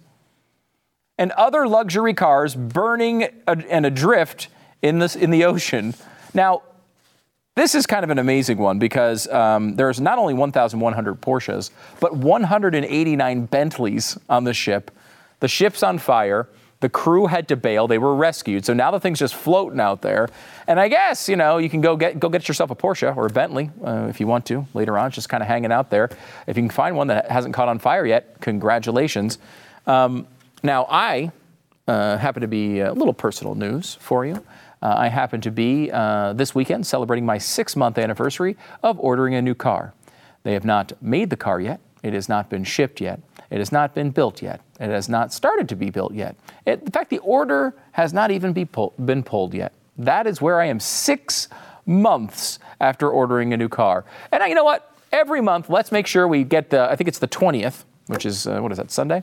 [1.19, 4.49] and other luxury cars burning and adrift
[4.83, 5.95] in, this, in the ocean.
[6.35, 6.63] Now,
[7.55, 12.17] this is kind of an amazing one because um, there's not only 1,100 Porsches, but
[12.17, 14.91] 189 Bentleys on the ship.
[15.41, 16.49] The ship's on fire.
[16.81, 17.87] The crew had to bail.
[17.87, 18.65] They were rescued.
[18.65, 20.29] So now the thing's just floating out there.
[20.67, 23.27] And I guess, you know, you can go get, go get yourself a Porsche or
[23.27, 25.09] a Bentley uh, if you want to later on.
[25.09, 26.11] It's just kind of hanging out there.
[26.47, 29.39] If you can find one that hasn't caught on fire yet, congratulations.
[29.87, 30.27] Um,
[30.63, 31.31] now, I
[31.87, 34.45] uh, happen to be a little personal news for you.
[34.83, 39.35] Uh, I happen to be uh, this weekend celebrating my six month anniversary of ordering
[39.35, 39.95] a new car.
[40.43, 43.71] They have not made the car yet, it has not been shipped yet, it has
[43.71, 46.35] not been built yet, it has not started to be built yet.
[46.67, 49.73] It, in fact, the order has not even be pull, been pulled yet.
[49.99, 51.49] That is where I am six
[51.87, 54.05] months after ordering a new car.
[54.33, 54.89] And I, you know what?
[55.13, 58.47] Every month, let's make sure we get the, I think it's the 20th, which is,
[58.47, 59.23] uh, what is that, Sunday?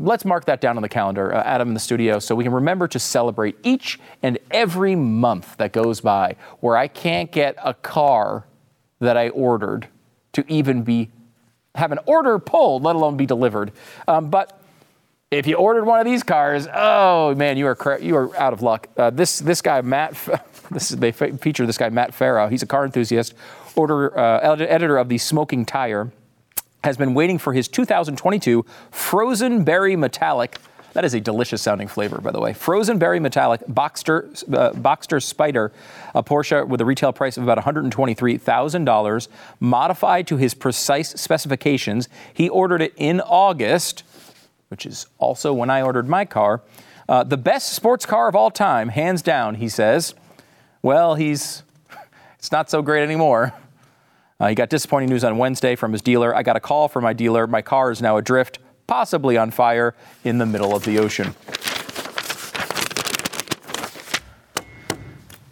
[0.00, 2.52] Let's mark that down on the calendar, uh, Adam in the studio, so we can
[2.52, 7.74] remember to celebrate each and every month that goes by where I can't get a
[7.74, 8.46] car
[9.00, 9.88] that I ordered
[10.34, 11.10] to even be
[11.74, 13.72] have an order pulled, let alone be delivered.
[14.06, 14.60] Um, but
[15.30, 18.62] if you ordered one of these cars, oh man, you are you are out of
[18.62, 18.88] luck.
[18.96, 20.14] Uh, this this guy Matt,
[20.70, 22.50] this is, they feature this guy Matt Farah.
[22.50, 23.34] He's a car enthusiast,
[23.74, 26.12] order uh, editor of the Smoking Tire
[26.84, 30.58] has been waiting for his 2022 Frozen Berry Metallic.
[30.94, 32.52] That is a delicious sounding flavor, by the way.
[32.52, 35.70] Frozen Berry Metallic Boxster, uh, Boxster Spyder,
[36.14, 39.28] a Porsche with a retail price of about $123,000,
[39.60, 42.08] modified to his precise specifications.
[42.32, 44.02] He ordered it in August,
[44.68, 46.62] which is also when I ordered my car.
[47.08, 50.14] Uh, the best sports car of all time, hands down, he says.
[50.82, 51.62] Well, he's,
[52.38, 53.54] it's not so great anymore.
[54.40, 56.34] Uh, he got disappointing news on Wednesday from his dealer.
[56.34, 57.48] I got a call from my dealer.
[57.48, 61.34] My car is now adrift, possibly on fire in the middle of the ocean.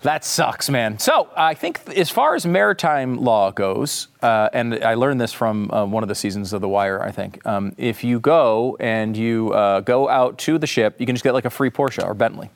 [0.02, 1.00] That sucks, man.
[1.00, 5.68] So I think as far as maritime law goes, uh, and I learned this from
[5.72, 7.02] uh, one of the seasons of The Wire.
[7.02, 11.06] I think um, if you go and you uh, go out to the ship, you
[11.06, 12.50] can just get like a free Porsche or Bentley.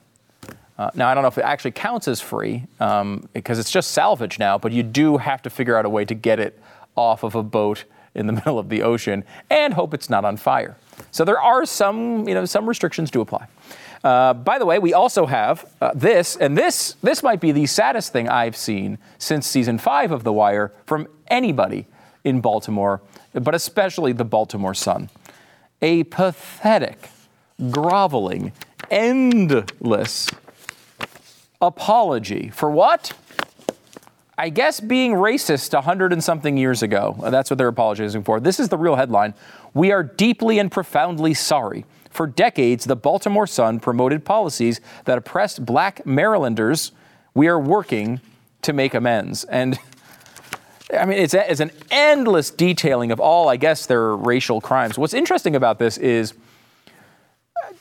[0.81, 3.91] Uh, now I don't know if it actually counts as free um, because it's just
[3.91, 6.59] salvage now, but you do have to figure out a way to get it
[6.97, 10.39] off of a boat in the middle of the ocean and hope it's not on
[10.39, 10.79] fire.
[11.11, 13.47] So there are some, you know, some restrictions do apply.
[14.03, 17.67] Uh, by the way, we also have uh, this, and this this might be the
[17.67, 21.89] saddest thing I've seen since season five of The Wire from anybody
[22.25, 23.03] in Baltimore,
[23.35, 25.11] but especially the Baltimore Sun.
[25.83, 27.11] A pathetic,
[27.71, 28.53] groveling,
[28.91, 30.31] endless
[31.61, 33.13] apology for what?
[34.39, 37.15] I guess being racist a hundred and something years ago.
[37.21, 38.41] That's what they're apologizing for.
[38.41, 39.35] This is the real headline.
[39.75, 41.85] We are deeply and profoundly sorry.
[42.09, 46.93] For decades, the Baltimore Sun promoted policies that oppressed black Marylanders.
[47.35, 48.21] We are working
[48.63, 49.45] to make amends.
[49.45, 49.79] And
[50.99, 54.99] I mean, it's, a, it's an endless detailing of all, I guess, their racial crimes.
[54.99, 56.35] What's interesting about this is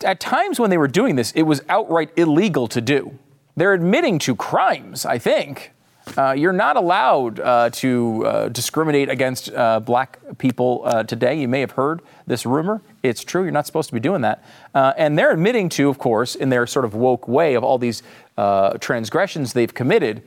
[0.04, 3.18] at times when they were doing this, it was outright illegal to do.
[3.56, 5.74] They're admitting to crimes, I think,
[6.18, 11.40] uh, you're not allowed uh, to uh, discriminate against uh, black people uh, today.
[11.40, 12.82] You may have heard this rumor.
[13.04, 13.44] It's true.
[13.44, 14.44] You're not supposed to be doing that.
[14.74, 17.78] Uh, and they're admitting to, of course, in their sort of woke way of all
[17.78, 18.02] these
[18.80, 20.24] transgressions they've committed.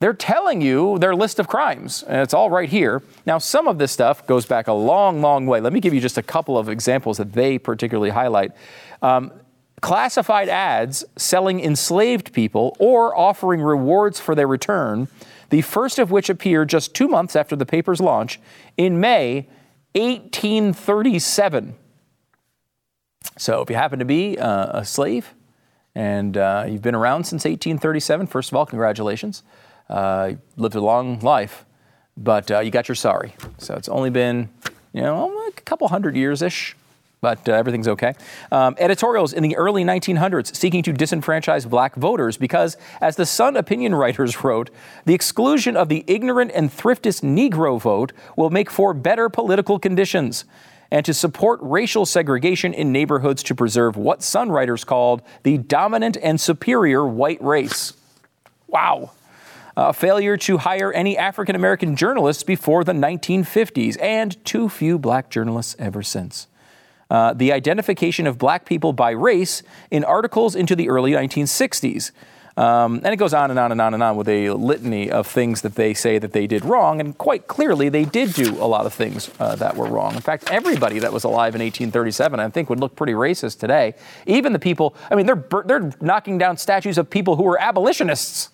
[0.00, 3.02] They're telling you their list of crimes, and it's all right here.
[3.26, 5.60] Now, some of this stuff goes back a long, long way.
[5.60, 8.52] Let me give you just a couple of examples that they particularly highlight.
[9.02, 9.30] Um,
[9.80, 15.08] classified ads selling enslaved people or offering rewards for their return,
[15.50, 18.40] the first of which appeared just two months after the paper's launch
[18.76, 19.48] in May
[19.94, 21.74] 1837.
[23.36, 25.34] So, if you happen to be uh, a slave
[25.94, 29.42] and uh, you've been around since 1837, first of all, congratulations.
[29.88, 31.64] Uh, lived a long life,
[32.16, 33.34] but uh, you got your sorry.
[33.58, 34.50] So, it's only been,
[34.92, 36.76] you know, a couple hundred years ish
[37.20, 38.14] but uh, everything's okay.
[38.50, 43.56] Um, editorials in the early 1900s seeking to disenfranchise black voters because, as the Sun
[43.56, 44.70] opinion writers wrote,
[45.04, 50.44] the exclusion of the ignorant and thriftest Negro vote will make for better political conditions.
[50.92, 56.16] And to support racial segregation in neighborhoods to preserve what Sun writers called the dominant
[56.20, 57.92] and superior white race.
[58.66, 59.12] Wow.
[59.76, 65.30] A failure to hire any African American journalists before the 1950s, and too few black
[65.30, 66.48] journalists ever since.
[67.10, 72.12] Uh, the identification of black people by race in articles into the early 1960s.
[72.56, 75.26] Um, and it goes on and on and on and on with a litany of
[75.26, 77.00] things that they say that they did wrong.
[77.00, 80.14] And quite clearly, they did do a lot of things uh, that were wrong.
[80.14, 83.94] In fact, everybody that was alive in 1837, I think, would look pretty racist today.
[84.26, 88.50] Even the people, I mean, they're, they're knocking down statues of people who were abolitionists.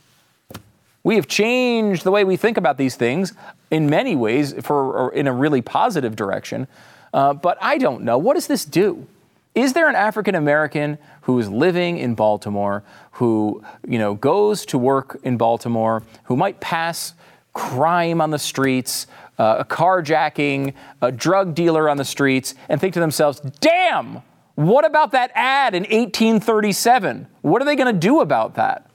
[1.03, 3.33] We have changed the way we think about these things
[3.71, 6.69] in many ways for in a really positive direction.
[7.17, 8.19] Uh, but I don't know.
[8.19, 9.07] What does this do?
[9.55, 14.77] Is there an African American who is living in Baltimore, who you know goes to
[14.77, 17.15] work in Baltimore, who might pass
[17.55, 19.07] crime on the streets,
[19.39, 24.21] uh, a carjacking, a drug dealer on the streets, and think to themselves, "Damn!
[24.55, 27.29] What about that ad in 1837?
[27.41, 28.91] What are they going to do about that?"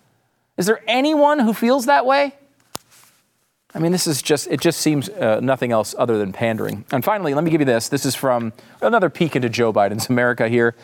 [0.57, 2.35] Is there anyone who feels that way?
[3.73, 6.83] I mean, this is just, it just seems uh, nothing else other than pandering.
[6.91, 7.87] And finally, let me give you this.
[7.87, 8.51] This is from
[8.81, 10.75] another peek into Joe Biden's America here.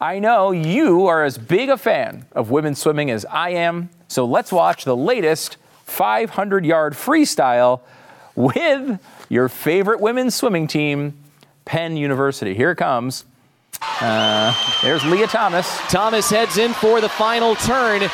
[0.00, 4.24] I know you are as big a fan of women swimming as I am, so
[4.24, 7.80] let's watch the latest 500 yard freestyle
[8.34, 8.98] with
[9.28, 11.14] your favorite women's swimming team,
[11.64, 12.54] Penn University.
[12.54, 13.24] Here it comes.
[13.82, 15.68] Uh, there's Lia Thomas.
[15.88, 18.08] Thomas heads in for the final turn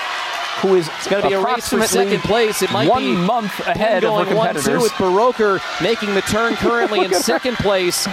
[0.62, 2.62] who is it's going to be a race for second place.
[2.62, 4.66] It might be one be month ahead of her competitors.
[4.68, 8.06] One, two with Buroker making the turn currently in second place.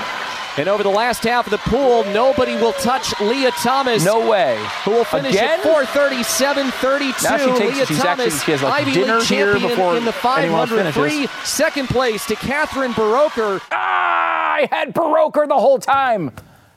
[0.56, 4.06] And over the last half of the pool, nobody will touch Lia Thomas.
[4.06, 4.64] No way.
[4.86, 5.60] Who will finish Again?
[5.62, 7.24] at 437.32.
[7.24, 10.14] Now she takes, Lia she's Thomas, actually, she like Ivy League champion before in the
[10.38, 11.28] anyone 500 free.
[11.44, 13.62] Second place to Catherine Buroker.
[13.72, 16.32] Ah, I had Buroker the whole time.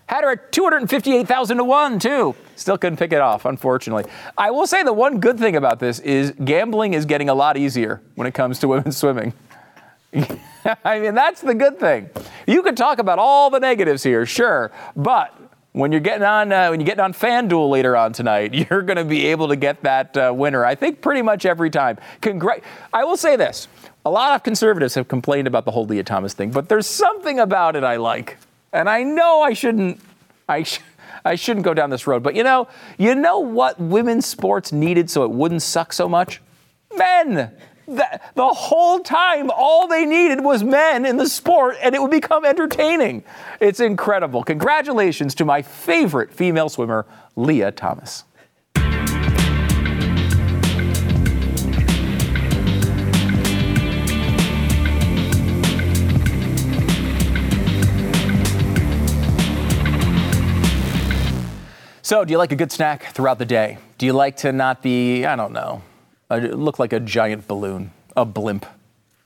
[0.06, 2.34] Had her at 258,000 to 1, too.
[2.54, 4.04] Still couldn't pick it off, unfortunately.
[4.38, 7.56] I will say the one good thing about this is gambling is getting a lot
[7.56, 9.32] easier when it comes to women's swimming.
[10.84, 12.08] I mean, that's the good thing.
[12.46, 15.34] You could talk about all the negatives here, sure, but
[15.72, 18.96] when you're getting on uh, when you're getting on FanDuel later on tonight, you're going
[18.96, 20.64] to be able to get that uh, winner.
[20.64, 21.98] I think pretty much every time.
[22.22, 23.68] Congra- I will say this:
[24.04, 27.38] a lot of conservatives have complained about the whole Lia Thomas thing, but there's something
[27.40, 28.38] about it I like,
[28.72, 30.00] and I know I shouldn't.
[30.48, 30.62] I.
[30.62, 30.80] Sh-
[31.24, 32.22] I shouldn't go down this road.
[32.22, 36.40] But you know, you know what women's sports needed so it wouldn't suck so much?
[36.96, 37.52] Men.
[37.88, 42.10] The, the whole time, all they needed was men in the sport, and it would
[42.10, 43.22] become entertaining.
[43.60, 44.42] It's incredible.
[44.42, 47.06] Congratulations to my favorite female swimmer,
[47.36, 48.24] Lia Thomas.
[62.06, 63.78] So, do you like a good snack throughout the day?
[63.98, 65.82] Do you like to not be, I don't know,
[66.30, 68.64] look like a giant balloon, a blimp?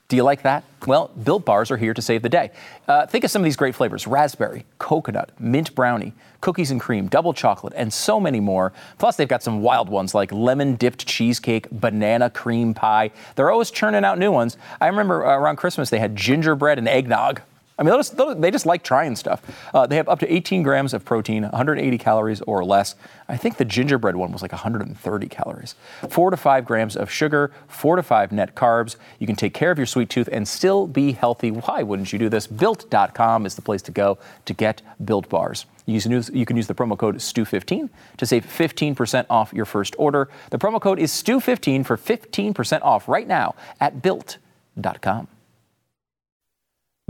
[0.09, 0.65] Do you like that?
[0.87, 2.53] Well, Built Bars are here to save the day.
[2.89, 7.07] Uh, think of some of these great flavors raspberry, coconut, mint brownie, cookies and cream,
[7.09, 8.73] double chocolate, and so many more.
[8.97, 13.11] Plus, they've got some wild ones like lemon dipped cheesecake, banana cream pie.
[13.37, 14.57] They're always churning out new ones.
[14.81, 17.43] I remember around Christmas they had gingerbread and eggnog.
[17.81, 19.41] I mean, just, they just like trying stuff.
[19.73, 22.95] Uh, they have up to 18 grams of protein, 180 calories or less.
[23.27, 25.75] I think the gingerbread one was like 130 calories.
[26.11, 28.97] Four to five grams of sugar, four to five net carbs.
[29.19, 31.51] You can take care of your sweet tooth and still be healthy.
[31.51, 32.47] Why wouldn't you do this?
[32.47, 35.65] Built.com is the place to go to get Built Bars.
[35.87, 39.65] You can, use, you can use the promo code STU15 to save 15% off your
[39.65, 40.29] first order.
[40.51, 45.29] The promo code is STU15 for 15% off right now at Built.com.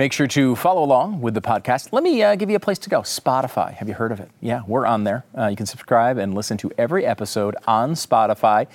[0.01, 1.92] Make sure to follow along with the podcast.
[1.92, 3.74] Let me uh, give you a place to go Spotify.
[3.74, 4.30] Have you heard of it?
[4.40, 5.26] Yeah, we're on there.
[5.36, 8.66] Uh, you can subscribe and listen to every episode on Spotify.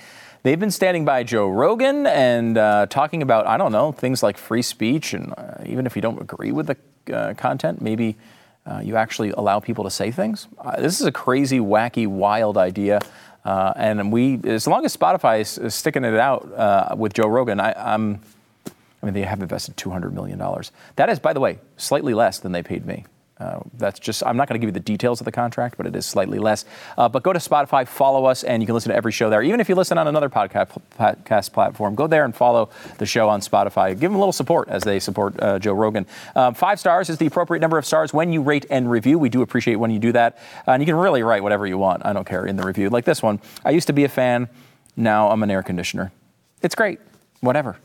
[0.44, 4.38] They've been standing by Joe Rogan and uh, talking about, I don't know, things like
[4.38, 5.14] free speech.
[5.14, 6.76] And uh, even if you don't agree with the
[7.12, 8.16] uh, content, maybe
[8.64, 10.46] uh, you actually allow people to say things.
[10.78, 13.00] this is a crazy, wacky, wild idea.
[13.44, 17.72] and we, as long as Spotify is, is sticking it out with Joe Rogan, I,
[17.72, 18.20] I'm
[19.02, 20.38] I mean, they have invested $200 million.
[20.96, 23.04] That is, by the way, slightly less than they paid me.
[23.38, 25.86] Uh, that's just, I'm not going to give you the details of the contract, but
[25.86, 26.64] it is slightly less.
[26.96, 29.42] Uh, but go to Spotify, follow us, and you can listen to every show there.
[29.42, 33.28] Even if you listen on another podcast, podcast platform, go there and follow the show
[33.28, 33.90] on Spotify.
[33.90, 36.06] Give them a little support as they support uh, Joe Rogan.
[36.34, 39.18] Um, five stars is the appropriate number of stars when you rate and review.
[39.18, 40.38] We do appreciate when you do that.
[40.66, 42.06] And you can really write whatever you want.
[42.06, 42.88] I don't care in the review.
[42.88, 44.48] Like this one I used to be a fan,
[44.96, 46.10] now I'm an air conditioner.
[46.62, 47.00] It's great.
[47.40, 47.76] Whatever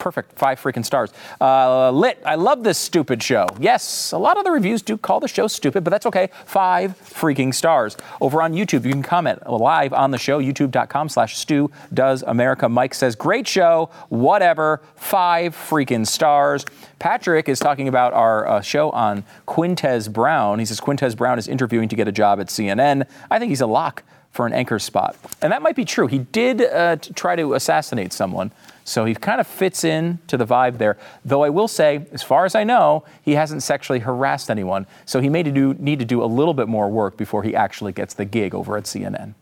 [0.00, 0.36] perfect.
[0.36, 1.12] Five freaking stars.
[1.40, 2.20] Uh, lit.
[2.24, 3.46] I love this stupid show.
[3.60, 6.30] Yes, a lot of the reviews do call the show stupid, but that's okay.
[6.46, 7.96] Five freaking stars.
[8.20, 12.68] Over on YouTube, you can comment live on the show, youtube.com slash Stu Does America.
[12.68, 14.82] Mike says, great show, whatever.
[14.96, 16.64] Five freaking stars.
[16.98, 20.58] Patrick is talking about our uh, show on Quintez Brown.
[20.58, 23.06] He says Quintez Brown is interviewing to get a job at CNN.
[23.30, 25.16] I think he's a lock for an anchor spot.
[25.42, 26.06] And that might be true.
[26.06, 28.52] He did uh, try to assassinate someone.
[28.90, 30.98] So he kind of fits in to the vibe there.
[31.24, 34.84] Though I will say, as far as I know, he hasn't sexually harassed anyone.
[35.06, 37.92] So he may do, need to do a little bit more work before he actually
[37.92, 39.34] gets the gig over at CNN.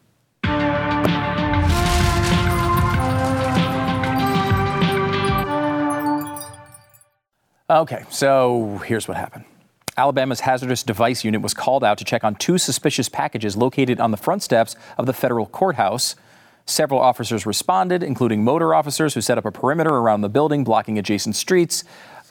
[7.70, 9.44] Okay, so here's what happened.
[9.96, 14.10] Alabama's hazardous device unit was called out to check on two suspicious packages located on
[14.10, 16.16] the front steps of the federal courthouse.
[16.68, 20.98] Several officers responded, including motor officers who set up a perimeter around the building, blocking
[20.98, 21.82] adjacent streets.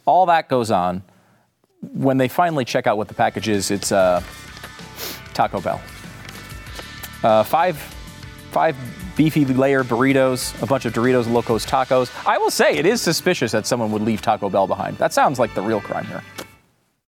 [0.06, 1.02] All that goes on.
[1.82, 4.22] When they finally check out what the package is, it's uh,
[5.34, 5.82] Taco Bell.
[7.24, 7.78] Uh, five,
[8.52, 8.78] five
[9.16, 12.12] beefy layer burritos, a bunch of Doritos Locos tacos.
[12.28, 15.00] I will say it is suspicious that someone would leave Taco Bell behind.
[15.00, 16.22] That sounds like the real crime here.